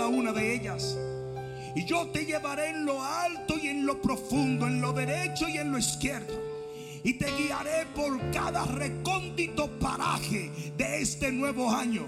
Una 0.08 0.32
de 0.32 0.54
ellas. 0.54 0.98
Y 1.74 1.84
yo 1.84 2.08
te 2.08 2.24
llevaré 2.24 2.70
en 2.70 2.84
lo 2.84 3.02
alto 3.02 3.54
y 3.56 3.68
en 3.68 3.86
lo 3.86 4.00
profundo, 4.02 4.66
en 4.66 4.80
lo 4.80 4.92
derecho 4.92 5.48
y 5.48 5.58
en 5.58 5.70
lo 5.70 5.78
izquierdo. 5.78 6.34
Y 7.04 7.14
te 7.14 7.26
guiaré 7.30 7.86
por 7.94 8.18
cada 8.32 8.64
recóndito 8.64 9.70
paraje 9.78 10.50
de 10.76 11.00
este 11.00 11.30
nuevo 11.30 11.70
año. 11.70 12.06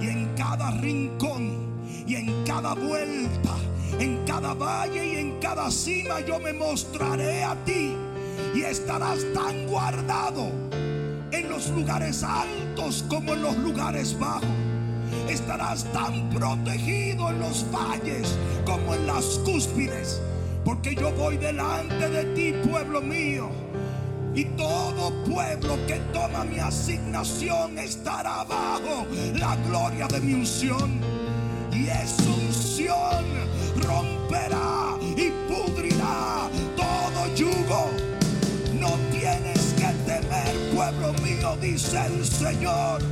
Y 0.00 0.08
en 0.08 0.34
cada 0.34 0.70
rincón 0.70 1.74
y 2.06 2.16
en 2.16 2.44
cada 2.44 2.74
vuelta, 2.74 3.56
en 3.98 4.24
cada 4.24 4.54
valle 4.54 5.14
y 5.14 5.16
en 5.16 5.38
cada 5.40 5.70
cima 5.70 6.20
yo 6.20 6.38
me 6.38 6.52
mostraré 6.52 7.44
a 7.44 7.54
ti. 7.64 7.94
Y 8.54 8.62
estarás 8.62 9.20
tan 9.34 9.66
guardado 9.66 10.50
en 11.30 11.48
los 11.48 11.68
lugares 11.70 12.22
altos 12.22 13.04
como 13.08 13.34
en 13.34 13.42
los 13.42 13.56
lugares 13.58 14.18
bajos. 14.18 14.63
Estarás 15.28 15.84
tan 15.92 16.28
protegido 16.30 17.30
en 17.30 17.40
los 17.40 17.64
valles 17.70 18.36
como 18.64 18.94
en 18.94 19.06
las 19.06 19.24
cúspides. 19.44 20.20
Porque 20.64 20.94
yo 20.94 21.12
voy 21.12 21.36
delante 21.36 22.08
de 22.08 22.24
ti, 22.34 22.54
pueblo 22.68 23.00
mío. 23.00 23.50
Y 24.34 24.44
todo 24.56 25.12
pueblo 25.24 25.76
que 25.86 26.00
toma 26.12 26.44
mi 26.44 26.58
asignación 26.58 27.78
estará 27.78 28.44
bajo 28.44 29.06
la 29.34 29.54
gloria 29.68 30.08
de 30.08 30.20
mi 30.20 30.34
unción. 30.34 31.00
Y 31.72 31.86
esa 31.88 32.22
unción 32.30 33.24
romperá 33.76 34.96
y 35.16 35.30
pudrirá 35.48 36.48
todo 36.76 37.34
yugo. 37.36 37.90
No 38.80 38.90
tienes 39.12 39.74
que 39.74 39.92
temer, 40.04 40.74
pueblo 40.74 41.12
mío, 41.22 41.56
dice 41.60 42.06
el 42.06 42.24
Señor. 42.24 43.02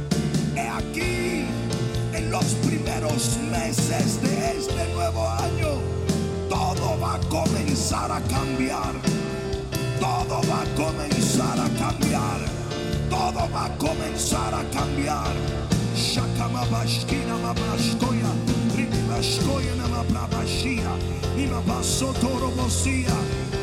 He 0.57 0.69
aquí, 0.69 1.45
los 2.31 2.45
primeros 2.67 3.39
meses 3.51 4.21
de 4.23 4.59
este 4.59 4.95
nuevo 4.95 5.29
año, 5.29 5.81
todo 6.49 6.99
va 7.01 7.15
a 7.15 7.21
comenzar 7.29 8.11
a 8.11 8.21
cambiar. 8.23 8.95
Todo 10.01 10.41
va 10.51 10.63
a 10.63 10.75
comenzar 10.75 11.59
a 11.59 11.69
cambiar. 11.79 12.41
Todo 13.09 13.49
va 13.53 13.67
a 13.67 13.79
comenzar 13.79 14.55
a 14.55 14.65
cambiar. 14.71 15.33
Shakamabashkina 15.97 17.37
mabashkoya. 17.39 18.33
Rimibashkoya 18.77 19.75
namabrabashia. 19.77 20.91
Nimabasotorobosia. 21.37 23.15
Y 23.15 23.62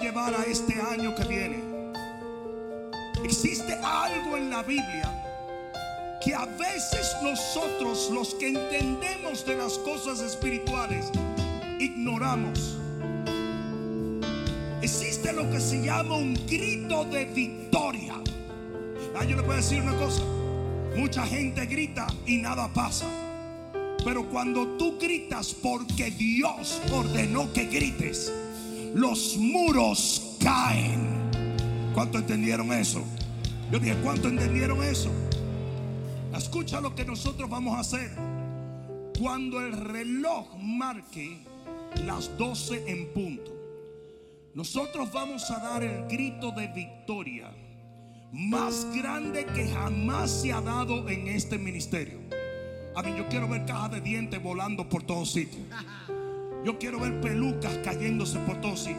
llevar 0.00 0.34
a 0.34 0.44
este 0.44 0.80
año 0.80 1.14
que 1.14 1.24
viene. 1.24 1.62
Existe 3.24 3.74
algo 3.82 4.36
en 4.36 4.50
la 4.50 4.62
Biblia 4.62 5.14
que 6.24 6.34
a 6.34 6.46
veces 6.46 7.16
nosotros 7.22 8.10
los 8.12 8.34
que 8.34 8.48
entendemos 8.48 9.44
de 9.44 9.56
las 9.56 9.78
cosas 9.78 10.20
espirituales 10.20 11.10
ignoramos. 11.78 12.76
Existe 14.82 15.32
lo 15.32 15.50
que 15.50 15.60
se 15.60 15.82
llama 15.84 16.16
un 16.16 16.34
grito 16.46 17.04
de 17.04 17.24
victoria. 17.26 18.14
Ah, 19.16 19.24
yo 19.24 19.36
le 19.36 19.42
puedo 19.42 19.56
decir 19.56 19.80
una 19.82 19.96
cosa. 19.96 20.22
Mucha 20.96 21.26
gente 21.26 21.66
grita 21.66 22.06
y 22.26 22.38
nada 22.38 22.72
pasa. 22.72 23.06
Pero 24.04 24.28
cuando 24.28 24.66
tú 24.78 24.96
gritas 24.98 25.54
porque 25.54 26.10
Dios 26.10 26.80
ordenó 26.92 27.52
que 27.52 27.66
grites, 27.66 28.32
los 28.98 29.36
muros 29.36 30.36
caen. 30.40 31.30
¿Cuánto 31.94 32.18
entendieron 32.18 32.72
eso? 32.72 33.04
Yo 33.70 33.78
dije, 33.78 33.94
¿cuánto 34.02 34.28
entendieron 34.28 34.82
eso? 34.82 35.10
Escucha 36.36 36.80
lo 36.80 36.94
que 36.96 37.04
nosotros 37.04 37.48
vamos 37.48 37.76
a 37.76 37.80
hacer. 37.80 38.10
Cuando 39.16 39.60
el 39.60 39.72
reloj 39.72 40.48
marque 40.58 41.38
las 42.04 42.36
12 42.36 42.90
en 42.90 43.12
punto, 43.12 43.52
nosotros 44.54 45.12
vamos 45.12 45.48
a 45.50 45.58
dar 45.60 45.84
el 45.84 46.08
grito 46.08 46.50
de 46.50 46.66
victoria 46.66 47.52
más 48.32 48.84
grande 48.94 49.46
que 49.54 49.68
jamás 49.68 50.42
se 50.42 50.52
ha 50.52 50.60
dado 50.60 51.08
en 51.08 51.28
este 51.28 51.56
ministerio. 51.56 52.18
A 52.96 53.02
mí 53.02 53.14
yo 53.16 53.28
quiero 53.28 53.48
ver 53.48 53.64
cajas 53.64 53.92
de 53.92 54.00
dientes 54.00 54.42
volando 54.42 54.88
por 54.88 55.04
todos 55.04 55.30
sitios. 55.30 55.62
Yo 56.64 56.76
quiero 56.78 56.98
ver 56.98 57.20
pelucas 57.20 57.78
cayéndose 57.84 58.38
por 58.40 58.60
todos 58.60 58.80
sitios. 58.80 58.98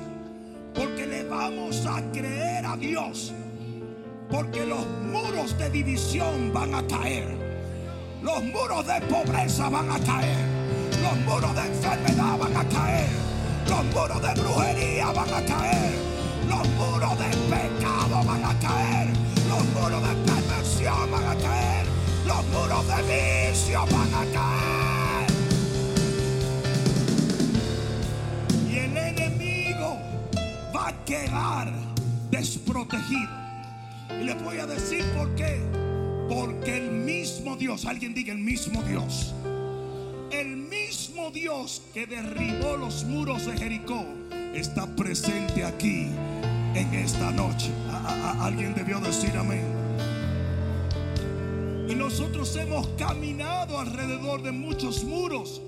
Porque 0.73 1.05
le 1.05 1.23
vamos 1.23 1.85
a 1.85 2.01
creer 2.11 2.65
a 2.65 2.77
Dios. 2.77 3.33
Porque 4.29 4.65
los 4.65 4.85
muros 5.11 5.57
de 5.57 5.69
división 5.69 6.53
van 6.53 6.73
a 6.73 6.87
caer. 6.87 7.27
Los 8.21 8.43
muros 8.43 8.85
de 8.87 9.01
pobreza 9.01 9.69
van 9.69 9.91
a 9.91 9.99
caer. 9.99 10.45
Los 11.01 11.17
muros 11.25 11.55
de 11.55 11.67
enfermedad 11.67 12.37
van 12.37 12.55
a 12.55 12.69
caer. 12.69 13.09
Los 13.67 13.83
muros 13.85 14.21
de 14.21 14.41
brujería 14.41 15.05
van 15.11 15.29
a 15.29 15.45
caer. 15.45 15.91
Los 16.47 16.67
muros 16.69 17.19
de 17.19 17.37
pecado 17.49 18.23
van 18.25 18.45
a 18.45 18.59
caer. 18.59 19.07
Los 19.49 19.65
muros 19.73 20.01
de 20.01 20.15
perversión 20.31 21.11
van 21.11 21.23
a 21.23 21.35
caer. 21.35 21.85
Los 22.25 22.45
muros 22.47 22.87
de 22.87 23.51
vicio 23.51 23.81
van 23.81 24.13
a 24.13 24.33
caer. 24.33 24.58
Quedar 31.09 31.73
desprotegido. 32.29 33.31
Y 34.21 34.25
les 34.25 34.43
voy 34.43 34.59
a 34.59 34.67
decir 34.67 35.03
por 35.17 35.33
qué. 35.33 35.59
Porque 36.29 36.77
el 36.77 36.91
mismo 36.91 37.57
Dios, 37.57 37.85
alguien 37.85 38.13
diga 38.13 38.31
el 38.31 38.37
mismo 38.37 38.83
Dios. 38.83 39.33
El 40.29 40.55
mismo 40.55 41.31
Dios 41.31 41.81
que 41.95 42.05
derribó 42.05 42.77
los 42.77 43.03
muros 43.05 43.47
de 43.47 43.57
Jericó 43.57 44.05
está 44.53 44.85
presente 44.95 45.65
aquí 45.65 46.09
en 46.75 46.93
esta 46.93 47.31
noche. 47.31 47.71
Alguien 48.39 48.75
debió 48.75 48.99
decir 48.99 49.35
amén. 49.35 49.65
Y 51.89 51.95
nosotros 51.95 52.55
hemos 52.55 52.87
caminado 52.99 53.79
alrededor 53.79 54.43
de 54.43 54.51
muchos 54.51 55.03
muros. 55.03 55.63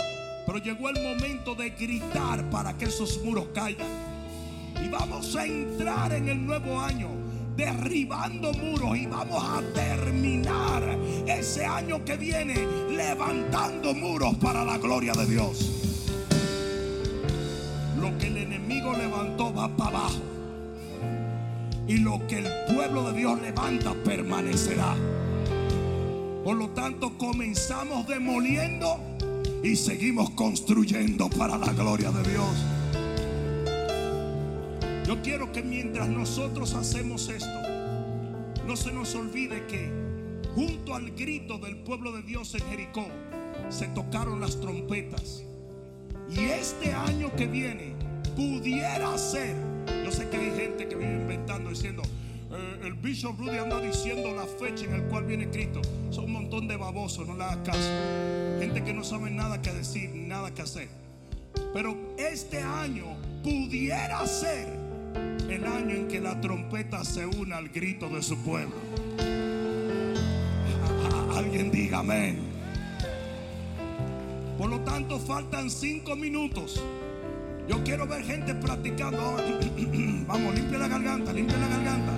Pero 0.45 0.59
llegó 0.59 0.89
el 0.89 1.01
momento 1.01 1.55
de 1.55 1.71
gritar 1.71 2.47
para 2.51 2.77
que 2.77 2.85
esos 2.85 3.23
muros 3.23 3.47
caigan. 3.55 4.10
Y 4.83 4.89
vamos 4.89 5.35
a 5.35 5.45
entrar 5.45 6.13
en 6.13 6.29
el 6.29 6.45
nuevo 6.45 6.79
año 6.79 7.09
derribando 7.55 8.53
muros 8.53 8.97
y 8.97 9.05
vamos 9.05 9.43
a 9.43 9.61
terminar 9.73 10.97
ese 11.27 11.65
año 11.65 12.03
que 12.03 12.17
viene 12.17 12.55
levantando 12.89 13.93
muros 13.93 14.35
para 14.37 14.63
la 14.63 14.77
gloria 14.77 15.13
de 15.13 15.25
Dios. 15.25 15.71
Lo 17.99 18.17
que 18.17 18.27
el 18.27 18.37
enemigo 18.37 18.93
levantó 18.93 19.53
va 19.53 19.67
para 19.69 19.99
abajo. 19.99 20.21
Y 21.87 21.97
lo 21.97 22.25
que 22.27 22.39
el 22.39 22.47
pueblo 22.73 23.11
de 23.11 23.19
Dios 23.19 23.41
levanta 23.41 23.93
permanecerá. 24.05 24.95
Por 26.43 26.55
lo 26.55 26.69
tanto, 26.69 27.17
comenzamos 27.17 28.07
demoliendo 28.07 28.97
y 29.63 29.75
seguimos 29.75 30.31
construyendo 30.31 31.29
para 31.29 31.57
la 31.57 31.71
gloria 31.73 32.11
de 32.11 32.31
Dios. 32.31 32.80
Yo 35.11 35.21
quiero 35.21 35.51
que 35.51 35.61
mientras 35.61 36.07
nosotros 36.07 36.73
hacemos 36.73 37.27
esto, 37.27 37.59
no 38.65 38.77
se 38.77 38.93
nos 38.93 39.13
olvide 39.13 39.67
que 39.67 39.91
junto 40.55 40.95
al 40.95 41.11
grito 41.11 41.57
del 41.57 41.79
pueblo 41.79 42.13
de 42.13 42.21
Dios 42.21 42.55
en 42.55 42.61
Jericó 42.69 43.05
se 43.67 43.87
tocaron 43.87 44.39
las 44.39 44.61
trompetas. 44.61 45.43
Y 46.29 46.39
este 46.45 46.93
año 46.93 47.29
que 47.35 47.45
viene 47.45 47.93
pudiera 48.37 49.17
ser, 49.17 49.53
yo 50.05 50.13
sé 50.13 50.29
que 50.29 50.37
hay 50.37 50.51
gente 50.51 50.87
que 50.87 50.95
vive 50.95 51.15
inventando 51.15 51.71
diciendo, 51.71 52.03
"Eh, 52.49 52.79
el 52.85 52.93
Bishop 52.93 53.37
Rudy 53.37 53.57
anda 53.57 53.81
diciendo 53.81 54.33
la 54.33 54.45
fecha 54.45 54.85
en 54.85 54.93
el 54.93 55.03
cual 55.09 55.25
viene 55.25 55.49
Cristo. 55.49 55.81
Son 56.09 56.23
un 56.23 56.31
montón 56.31 56.69
de 56.69 56.77
babosos, 56.77 57.27
no 57.27 57.35
le 57.35 57.43
hagas 57.43 57.57
caso. 57.65 58.59
Gente 58.61 58.81
que 58.81 58.93
no 58.93 59.03
sabe 59.03 59.29
nada 59.29 59.61
que 59.61 59.73
decir, 59.73 60.09
nada 60.15 60.53
que 60.53 60.61
hacer. 60.61 60.87
Pero 61.73 61.97
este 62.17 62.59
año 62.59 63.07
pudiera 63.43 64.25
ser 64.25 64.80
el 65.51 65.65
año 65.65 65.95
en 65.95 66.07
que 66.07 66.19
la 66.19 66.39
trompeta 66.39 67.03
se 67.03 67.25
una 67.25 67.57
al 67.57 67.69
grito 67.69 68.09
de 68.09 68.21
su 68.21 68.37
pueblo. 68.37 68.75
Alguien 71.35 71.71
diga 71.71 71.99
amén. 71.99 72.39
Por 74.57 74.69
lo 74.69 74.79
tanto, 74.81 75.19
faltan 75.19 75.69
cinco 75.69 76.15
minutos. 76.15 76.81
Yo 77.67 77.83
quiero 77.83 78.07
ver 78.07 78.23
gente 78.23 78.55
practicando. 78.55 79.17
Vamos, 80.27 80.55
limpia 80.55 80.77
la 80.77 80.87
garganta, 80.87 81.33
limpia 81.33 81.57
la 81.57 81.67
garganta. 81.67 82.13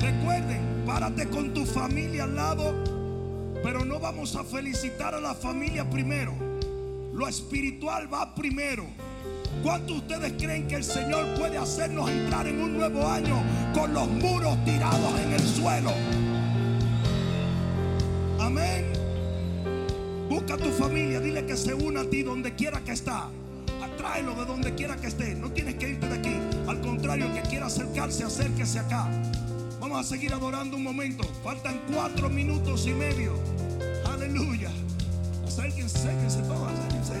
Recuerden, 0.00 0.84
párate 0.86 1.28
con 1.28 1.54
tu 1.54 1.64
familia 1.64 2.24
al 2.24 2.36
lado, 2.36 2.74
pero 3.62 3.84
no 3.84 3.98
vamos 3.98 4.36
a 4.36 4.44
felicitar 4.44 5.14
a 5.14 5.20
la 5.20 5.34
familia 5.34 5.88
primero. 5.88 6.34
Lo 7.14 7.26
espiritual 7.26 8.12
va 8.12 8.34
primero. 8.34 8.84
¿Cuántos 9.62 9.96
de 9.96 10.14
ustedes 10.14 10.32
creen 10.38 10.68
que 10.68 10.76
el 10.76 10.84
Señor 10.84 11.26
puede 11.34 11.58
hacernos 11.58 12.10
entrar 12.10 12.46
en 12.46 12.60
un 12.60 12.76
nuevo 12.76 13.06
año 13.08 13.42
con 13.72 13.94
los 13.94 14.08
muros 14.08 14.62
tirados 14.64 15.20
en 15.20 15.32
el 15.32 15.40
suelo? 15.40 15.92
Amén. 18.40 18.92
Busca 20.28 20.54
a 20.54 20.58
tu 20.58 20.70
familia, 20.70 21.20
dile 21.20 21.46
que 21.46 21.56
se 21.56 21.74
una 21.74 22.00
a 22.00 22.04
ti 22.04 22.22
donde 22.22 22.54
quiera 22.54 22.80
que 22.82 22.92
está. 22.92 23.28
Atráelo 23.82 24.34
de 24.34 24.44
donde 24.44 24.74
quiera 24.74 24.96
que 24.96 25.06
esté. 25.06 25.34
No 25.34 25.50
tienes 25.50 25.76
que 25.76 25.90
irte 25.90 26.08
de 26.08 26.14
aquí. 26.14 26.36
Al 26.66 26.80
contrario, 26.80 27.26
el 27.26 27.32
que 27.32 27.48
quiera 27.48 27.66
acercarse, 27.66 28.24
acérquese 28.24 28.78
acá. 28.78 29.08
Vamos 29.80 30.00
a 30.00 30.02
seguir 30.02 30.32
adorando 30.32 30.76
un 30.76 30.82
momento. 30.82 31.24
Faltan 31.42 31.80
cuatro 31.92 32.28
minutos 32.28 32.86
y 32.86 32.94
medio. 32.94 33.34
Aleluya. 34.12 34.70
Acérquense, 35.46 35.98
acérquense 35.98 36.40
todos, 36.42 36.68
acérquense, 36.72 37.12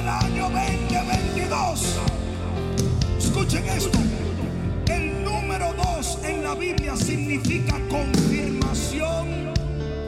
recibir 0.00 0.02
el 0.02 0.08
año 0.08 0.50
2022. 0.50 1.96
Escuchen 3.18 3.64
esto. 3.66 3.98
El 4.88 5.24
número 5.24 5.72
2 5.74 6.18
en 6.24 6.42
la 6.42 6.54
Biblia 6.54 6.96
significa 6.96 7.78
confirmación 7.88 9.54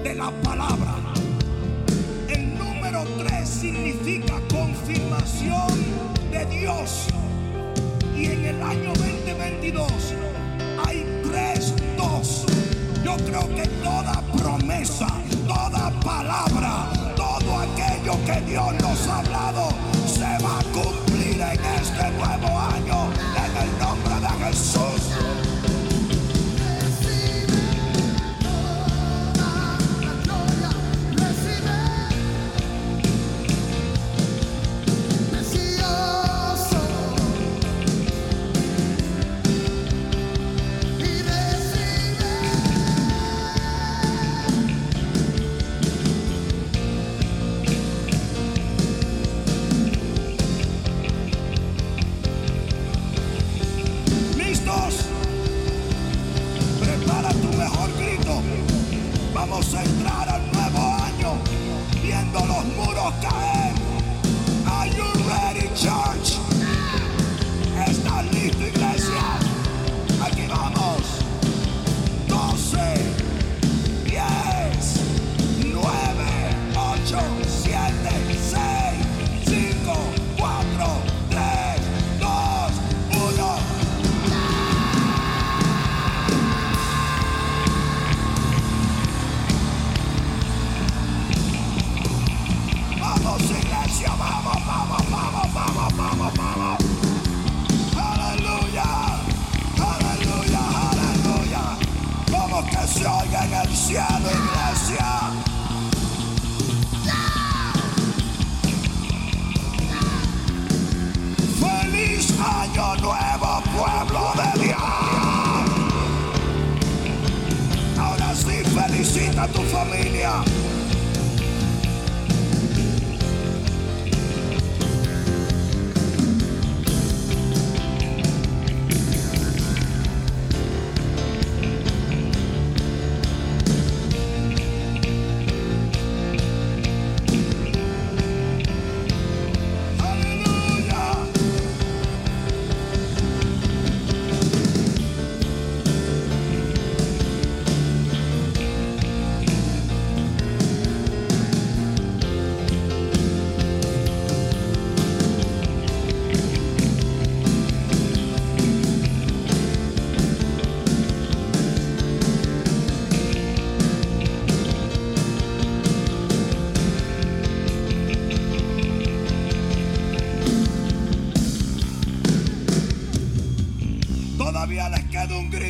de 0.03 0.15
la 0.15 0.31
palabra. 0.43 0.95
El 2.29 2.59
número 2.59 3.05
3 3.19 3.49
significa 3.49 4.41
confirmación 4.51 5.69
de 6.31 6.47
Dios. 6.47 7.07
Y 8.17 8.27
en 8.27 8.45
el 8.45 8.63
año 8.63 8.93
2022 8.95 9.93
hay 10.87 11.05
tres 11.25 11.75
dos. 11.97 12.45
Yo 13.05 13.17
creo 13.17 13.49
que 13.55 13.67
toda 13.83 14.23
promesa, 14.37 15.09
toda 15.47 15.91
palabra, 16.01 16.89
aquello 18.13 18.25
que 18.25 18.41
Dios 18.51 18.75
nos 18.81 19.09
ha 19.09 19.19
hablado 19.19 19.69
se 20.07 20.21
va 20.21 20.59
a 20.59 20.65
cumplir 20.73 21.41
en 21.41 21.65
este 21.81 22.11
nuevo 22.13 22.59
año. 22.59 23.11
En 23.37 23.57
el 23.57 23.79
nombre 23.79 24.15
de 24.21 24.47
Jesús. 24.47 24.92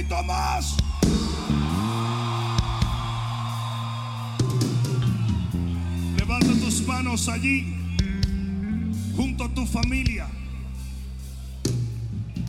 Más. 0.09 0.77
Levanta 6.17 6.53
tus 6.61 6.87
manos 6.87 7.29
allí, 7.29 7.75
junto 9.17 9.45
a 9.45 9.49
tu 9.49 9.67
familia, 9.67 10.27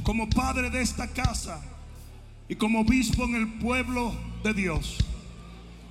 como 0.04 0.30
padre 0.30 0.70
de 0.70 0.82
esta 0.82 1.08
casa 1.08 1.62
y 2.50 2.56
como 2.56 2.82
obispo 2.82 3.24
en 3.26 3.36
el 3.36 3.48
pueblo 3.60 4.14
de 4.44 4.54
Dios. 4.54 4.98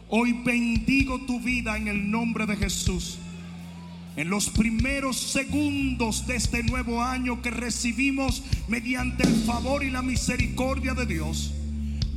Hoy 0.09 0.33
bendigo 0.33 1.21
tu 1.27 1.41
vida 1.41 1.77
en 1.77 1.89
el 1.89 2.11
nombre 2.11 2.47
de 2.47 2.57
Jesús. 2.57 3.19
En 4.15 4.29
los 4.29 4.51
primeros 4.51 5.17
segundos 5.17 6.27
de 6.27 6.37
este 6.37 6.63
nuevo 6.63 7.03
año 7.03 7.41
que 7.41 7.51
recibimos 7.51 8.43
mediante 8.69 9.23
el 9.23 9.35
favor 9.45 9.83
y 9.83 9.91
la 9.91 10.03
misericordia 10.03 10.93
de 10.93 11.07
Dios, 11.07 11.55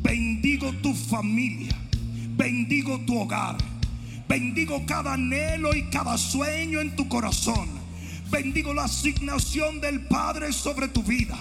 bendigo 0.02 0.74
tu 0.82 0.94
familia, 0.94 1.74
bendigo 2.36 3.00
tu 3.06 3.18
hogar, 3.18 3.56
bendigo 4.28 4.86
cada 4.86 5.14
anhelo 5.14 5.74
y 5.74 5.84
cada 5.84 6.18
sueño 6.18 6.82
en 6.82 6.98
tu 6.98 7.08
corazón, 7.08 7.70
bendigo 8.30 8.74
la 8.74 8.84
asignación 8.84 9.80
del 9.80 10.02
Padre 10.02 10.52
sobre 10.52 10.90
tu 10.90 11.02
vida, 11.02 11.40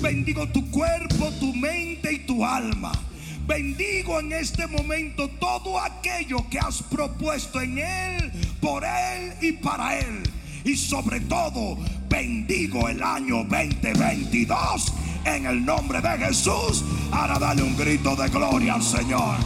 bendigo 0.00 0.46
tu 0.50 0.70
cuerpo, 0.70 1.32
tu 1.40 1.52
mente 1.52 2.12
y 2.12 2.18
tu 2.20 2.44
alma. 2.44 2.92
Bendigo 3.46 4.18
en 4.18 4.32
este 4.32 4.66
momento 4.66 5.28
todo 5.38 5.78
aquello 5.78 6.44
que 6.50 6.58
has 6.58 6.82
propuesto 6.82 7.60
en 7.60 7.78
Él, 7.78 8.25
por 8.60 8.84
Él 8.84 9.32
y 9.40 9.52
para 9.52 9.98
Él. 9.98 10.22
Y 10.64 10.76
sobre 10.76 11.20
todo, 11.20 11.78
bendigo 12.08 12.88
el 12.88 13.02
año 13.02 13.44
2022 13.44 14.92
en 15.24 15.46
el 15.46 15.64
nombre 15.64 16.00
de 16.00 16.18
Jesús. 16.18 16.84
Ahora 17.12 17.38
dale 17.38 17.62
un 17.62 17.76
grito 17.76 18.16
de 18.16 18.28
gloria 18.28 18.74
al 18.74 18.82
Señor. 18.82 19.36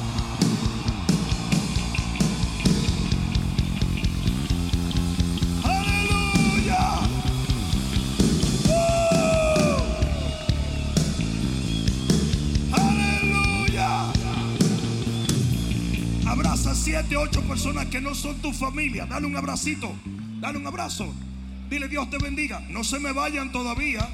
Siete, 17.01 17.17
ocho 17.17 17.41
personas 17.43 17.87
que 17.87 17.99
no 18.01 18.15
son 18.15 18.37
tu 18.43 18.53
familia. 18.53 19.07
Dale 19.07 19.27
un 19.27 19.35
abracito. 19.35 19.91
Dale 20.39 20.59
un 20.59 20.67
abrazo. 20.67 21.15
Dile 21.71 21.89
Dios 21.89 22.11
te 22.11 22.19
bendiga. 22.19 22.61
No 22.69 22.85
se 22.85 22.99
me 22.99 23.13
vayan 23.13 23.51
todavía. 23.53 24.07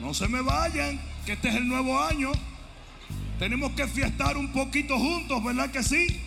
No 0.00 0.12
se 0.12 0.26
me 0.26 0.40
vayan. 0.40 1.00
Que 1.24 1.34
este 1.34 1.50
es 1.50 1.54
el 1.54 1.68
nuevo 1.68 2.00
año. 2.00 2.32
Tenemos 3.38 3.72
que 3.72 3.86
fiestar 3.86 4.36
un 4.36 4.50
poquito 4.52 4.98
juntos, 4.98 5.44
¿verdad 5.44 5.70
que 5.70 5.84
sí? 5.84 6.20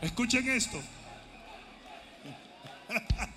Escuchen 0.00 0.48
esto. 0.48 0.80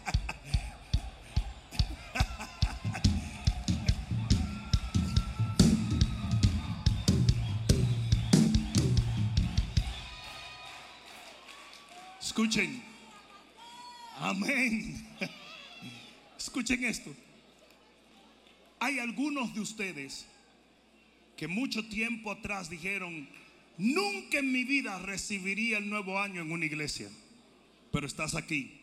Escuchen. 12.39 12.81
Amén. 14.17 15.05
Escuchen 16.37 16.85
esto. 16.85 17.13
Hay 18.79 18.97
algunos 18.97 19.53
de 19.53 19.59
ustedes 19.59 20.25
que 21.35 21.49
mucho 21.49 21.85
tiempo 21.89 22.31
atrás 22.31 22.69
dijeron, 22.69 23.27
nunca 23.77 24.39
en 24.39 24.53
mi 24.53 24.63
vida 24.63 24.99
recibiría 24.99 25.79
el 25.79 25.89
nuevo 25.89 26.17
año 26.17 26.41
en 26.41 26.53
una 26.53 26.63
iglesia, 26.63 27.09
pero 27.91 28.07
estás 28.07 28.35
aquí. 28.35 28.79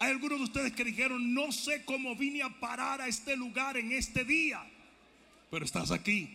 Hay 0.00 0.10
algunos 0.10 0.38
de 0.38 0.44
ustedes 0.46 0.72
que 0.72 0.84
dijeron, 0.84 1.32
no 1.32 1.52
sé 1.52 1.84
cómo 1.84 2.16
vine 2.16 2.42
a 2.42 2.48
parar 2.48 3.00
a 3.00 3.06
este 3.06 3.36
lugar 3.36 3.76
en 3.76 3.92
este 3.92 4.24
día, 4.24 4.68
pero 5.48 5.64
estás 5.64 5.92
aquí. 5.92 6.28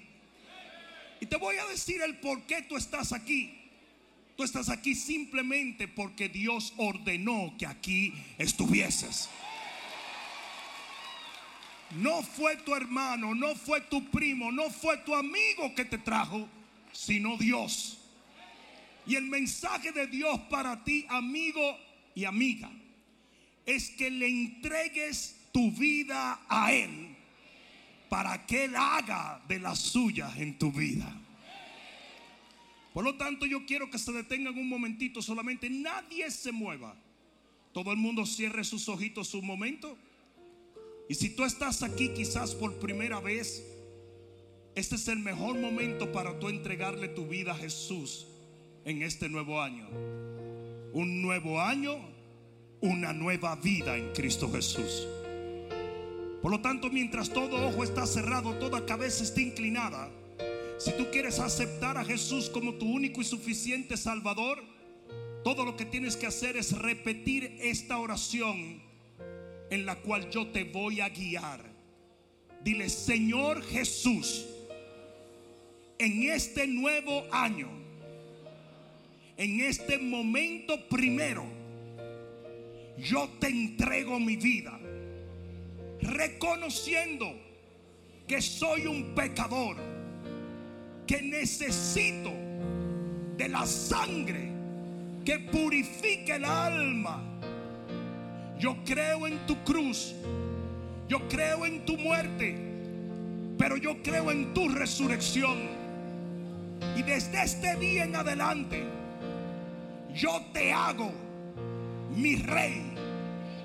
Y 1.19 1.25
te 1.25 1.35
voy 1.35 1.57
a 1.57 1.65
decir 1.65 2.01
el 2.01 2.15
por 2.19 2.43
qué 2.43 2.61
tú 2.61 2.77
estás 2.77 3.11
aquí. 3.11 3.56
Tú 4.37 4.43
estás 4.43 4.69
aquí 4.69 4.93
simplemente 4.93 5.87
porque 5.87 6.29
Dios 6.29 6.71
ordenó 6.77 7.55
que 7.57 7.65
aquí 7.65 8.13
estuvieses. 8.37 9.29
No 11.95 12.21
fue 12.21 12.55
tu 12.57 12.75
hermano, 12.75 13.33
no 13.33 13.55
fue 13.55 13.81
tu 13.81 14.05
primo, 14.11 14.51
no 14.51 14.69
fue 14.69 14.97
tu 14.97 15.15
amigo 15.15 15.73
que 15.75 15.85
te 15.85 15.97
trajo, 15.97 16.47
sino 16.91 17.35
Dios. 17.37 17.97
Y 19.07 19.15
el 19.15 19.23
mensaje 19.23 19.91
de 19.91 20.05
Dios 20.05 20.39
para 20.51 20.83
ti, 20.83 21.07
amigo 21.09 21.75
y 22.13 22.25
amiga, 22.25 22.69
es 23.65 23.89
que 23.89 24.11
le 24.11 24.27
entregues 24.27 25.35
tu 25.51 25.71
vida 25.71 26.41
a 26.47 26.71
Él 26.73 27.15
para 28.07 28.45
que 28.45 28.65
Él 28.65 28.75
haga 28.75 29.41
de 29.47 29.59
las 29.59 29.79
suyas 29.79 30.37
en 30.37 30.59
tu 30.59 30.71
vida. 30.71 31.11
Por 32.97 33.03
lo 33.03 33.13
tanto, 33.13 33.45
yo 33.45 33.63
quiero 33.67 33.91
que 33.91 33.99
se 33.99 34.11
detengan 34.11 34.57
un 34.57 34.67
momentito 34.67 35.21
solamente. 35.21 35.69
Nadie 35.69 36.31
se 36.31 36.51
mueva. 36.51 36.95
Todo 37.71 37.91
el 37.91 37.97
mundo 37.97 38.25
cierre 38.25 38.63
sus 38.63 38.89
ojitos 38.89 39.35
un 39.35 39.45
momento. 39.45 39.95
Y 41.07 41.13
si 41.13 41.29
tú 41.29 41.43
estás 41.43 41.83
aquí 41.83 42.09
quizás 42.09 42.55
por 42.55 42.79
primera 42.79 43.19
vez, 43.19 43.63
este 44.73 44.95
es 44.95 45.07
el 45.09 45.19
mejor 45.19 45.59
momento 45.59 46.11
para 46.11 46.39
tú 46.39 46.49
entregarle 46.49 47.07
tu 47.07 47.27
vida 47.27 47.51
a 47.51 47.55
Jesús 47.55 48.25
en 48.83 49.03
este 49.03 49.29
nuevo 49.29 49.61
año. 49.61 49.87
Un 50.91 51.21
nuevo 51.21 51.61
año, 51.61 51.99
una 52.81 53.13
nueva 53.13 53.57
vida 53.57 53.95
en 53.95 54.11
Cristo 54.13 54.51
Jesús. 54.51 55.07
Por 56.41 56.49
lo 56.49 56.61
tanto, 56.61 56.89
mientras 56.89 57.29
todo 57.29 57.63
ojo 57.67 57.83
está 57.83 58.07
cerrado, 58.07 58.55
toda 58.55 58.87
cabeza 58.87 59.23
está 59.23 59.39
inclinada, 59.39 60.09
si 60.77 60.91
tú 60.91 61.07
quieres 61.11 61.39
aceptar 61.39 61.97
a 61.97 62.05
Jesús 62.05 62.49
como 62.49 62.75
tu 62.75 62.85
único 62.85 63.21
y 63.21 63.25
suficiente 63.25 63.97
Salvador, 63.97 64.63
todo 65.43 65.65
lo 65.65 65.75
que 65.75 65.85
tienes 65.85 66.15
que 66.15 66.27
hacer 66.27 66.57
es 66.57 66.77
repetir 66.77 67.57
esta 67.61 67.97
oración 67.97 68.81
en 69.69 69.85
la 69.85 69.95
cual 69.97 70.29
yo 70.29 70.47
te 70.47 70.63
voy 70.63 71.01
a 71.01 71.09
guiar. 71.09 71.61
Dile, 72.63 72.89
Señor 72.89 73.63
Jesús, 73.63 74.45
en 75.99 76.23
este 76.23 76.67
nuevo 76.67 77.23
año, 77.31 77.69
en 79.37 79.61
este 79.61 79.97
momento 79.97 80.87
primero, 80.89 81.45
yo 82.97 83.29
te 83.39 83.47
entrego 83.47 84.19
mi 84.19 84.35
vida, 84.35 84.79
reconociendo 86.01 87.33
que 88.27 88.41
soy 88.41 88.87
un 88.87 89.15
pecador, 89.15 89.77
que 91.07 91.21
necesito 91.21 92.31
de 93.37 93.47
la 93.47 93.65
sangre 93.65 94.51
que 95.23 95.39
purifique 95.39 96.35
el 96.35 96.45
alma. 96.45 97.23
Yo 98.59 98.75
creo 98.83 99.27
en 99.27 99.45
tu 99.45 99.55
cruz, 99.63 100.13
yo 101.07 101.27
creo 101.29 101.65
en 101.65 101.85
tu 101.85 101.97
muerte, 101.97 102.57
pero 103.57 103.77
yo 103.77 104.01
creo 104.03 104.31
en 104.31 104.53
tu 104.53 104.67
resurrección. 104.67 105.57
Y 106.95 107.03
desde 107.03 107.43
este 107.43 107.75
día 107.77 108.03
en 108.03 108.15
adelante, 108.15 108.83
yo 110.13 110.41
te 110.51 110.73
hago 110.73 111.11
mi 112.15 112.35
rey 112.35 112.81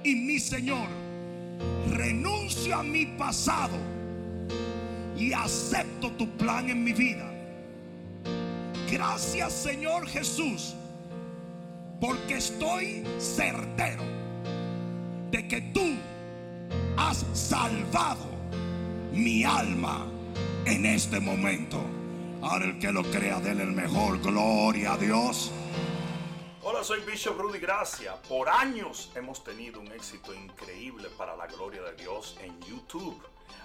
y 0.05 0.14
mi 0.14 0.38
Señor. 0.38 0.88
Renuncio 1.90 2.76
a 2.76 2.82
mi 2.82 3.07
pasado 3.07 3.76
y 5.16 5.32
acepto 5.32 6.11
tu 6.12 6.28
plan 6.36 6.68
en 6.68 6.82
mi 6.82 6.93
vida. 6.93 7.32
Gracias 8.93 9.55
Señor 9.55 10.07
Jesús, 10.07 10.74
porque 11.99 12.34
estoy 12.34 13.03
certero 13.18 14.03
de 15.30 15.49
que 15.49 15.62
tú 15.72 15.97
has 16.99 17.24
salvado 17.32 18.26
mi 19.11 19.45
alma 19.45 20.07
en 20.66 20.84
este 20.84 21.20
momento. 21.20 21.80
Ahora 22.43 22.66
el 22.66 22.78
que 22.78 22.93
lo 22.93 23.03
crea, 23.05 23.40
denle 23.40 23.62
el 23.62 23.72
mejor 23.72 24.20
gloria 24.20 24.93
a 24.93 24.99
Dios. 24.99 25.51
Hola, 26.62 26.84
soy 26.84 27.01
Bishop 27.01 27.38
Rudy 27.38 27.61
Gracia. 27.61 28.20
Por 28.28 28.51
años 28.51 29.11
hemos 29.14 29.43
tenido 29.43 29.80
un 29.80 29.90
éxito 29.90 30.34
increíble 30.34 31.09
para 31.16 31.34
la 31.34 31.47
gloria 31.47 31.80
de 31.80 31.95
Dios 31.95 32.36
en 32.43 32.61
YouTube. 32.61 33.18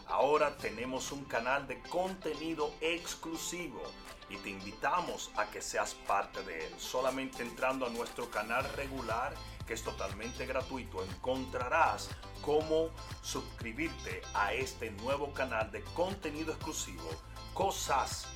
Ahora 0.08 0.58
tenemos 0.58 1.12
un 1.12 1.26
canal 1.26 1.68
de 1.68 1.80
contenido 1.82 2.74
exclusivo 2.82 3.82
y 4.30 4.38
te 4.38 4.50
invitamos 4.50 5.32
a 5.38 5.46
que 5.48 5.62
seas 5.62 5.94
parte 5.94 6.44
de 6.44 6.68
él. 6.68 6.74
Solamente 6.78 7.44
entrando 7.44 7.86
a 7.86 7.90
nuestro 7.90 8.30
canal 8.30 8.64
regular, 8.76 9.34
que 9.66 9.74
es 9.74 9.84
totalmente 9.84 10.46
gratuito, 10.46 11.04
encontrarás 11.04 12.10
cómo 12.42 12.90
suscribirte 13.22 14.22
a 14.34 14.54
este 14.54 14.92
nuevo 14.92 15.34
canal 15.34 15.72
de 15.72 15.84
contenido 15.94 16.54
exclusivo. 16.54 17.10
Cosas 17.54 18.28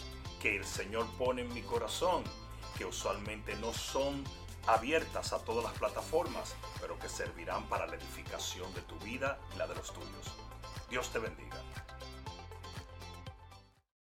que 0.42 0.58
el 0.58 0.66
Señor 0.66 1.08
pone 1.18 1.44
en 1.44 1.54
mi 1.54 1.62
corazón, 1.62 2.24
que 2.78 2.86
usualmente 2.86 3.56
no 3.56 3.74
son 3.74 4.24
abiertas 4.68 5.34
a 5.34 5.40
todas 5.40 5.64
las 5.64 5.74
plataformas, 5.74 6.56
pero 6.80 6.98
que 7.00 7.10
servirán 7.10 7.64
para 7.68 7.88
la 7.88 7.96
edificación 7.96 8.74
de 8.74 8.82
tu 8.82 8.98
vida 9.00 9.40
y 9.54 9.58
la 9.58 9.68
de 9.68 9.76
los 9.76 9.94
tuyos. 9.94 10.51
Dios 10.92 11.10
te 11.10 11.20
bendiga. 11.20 11.56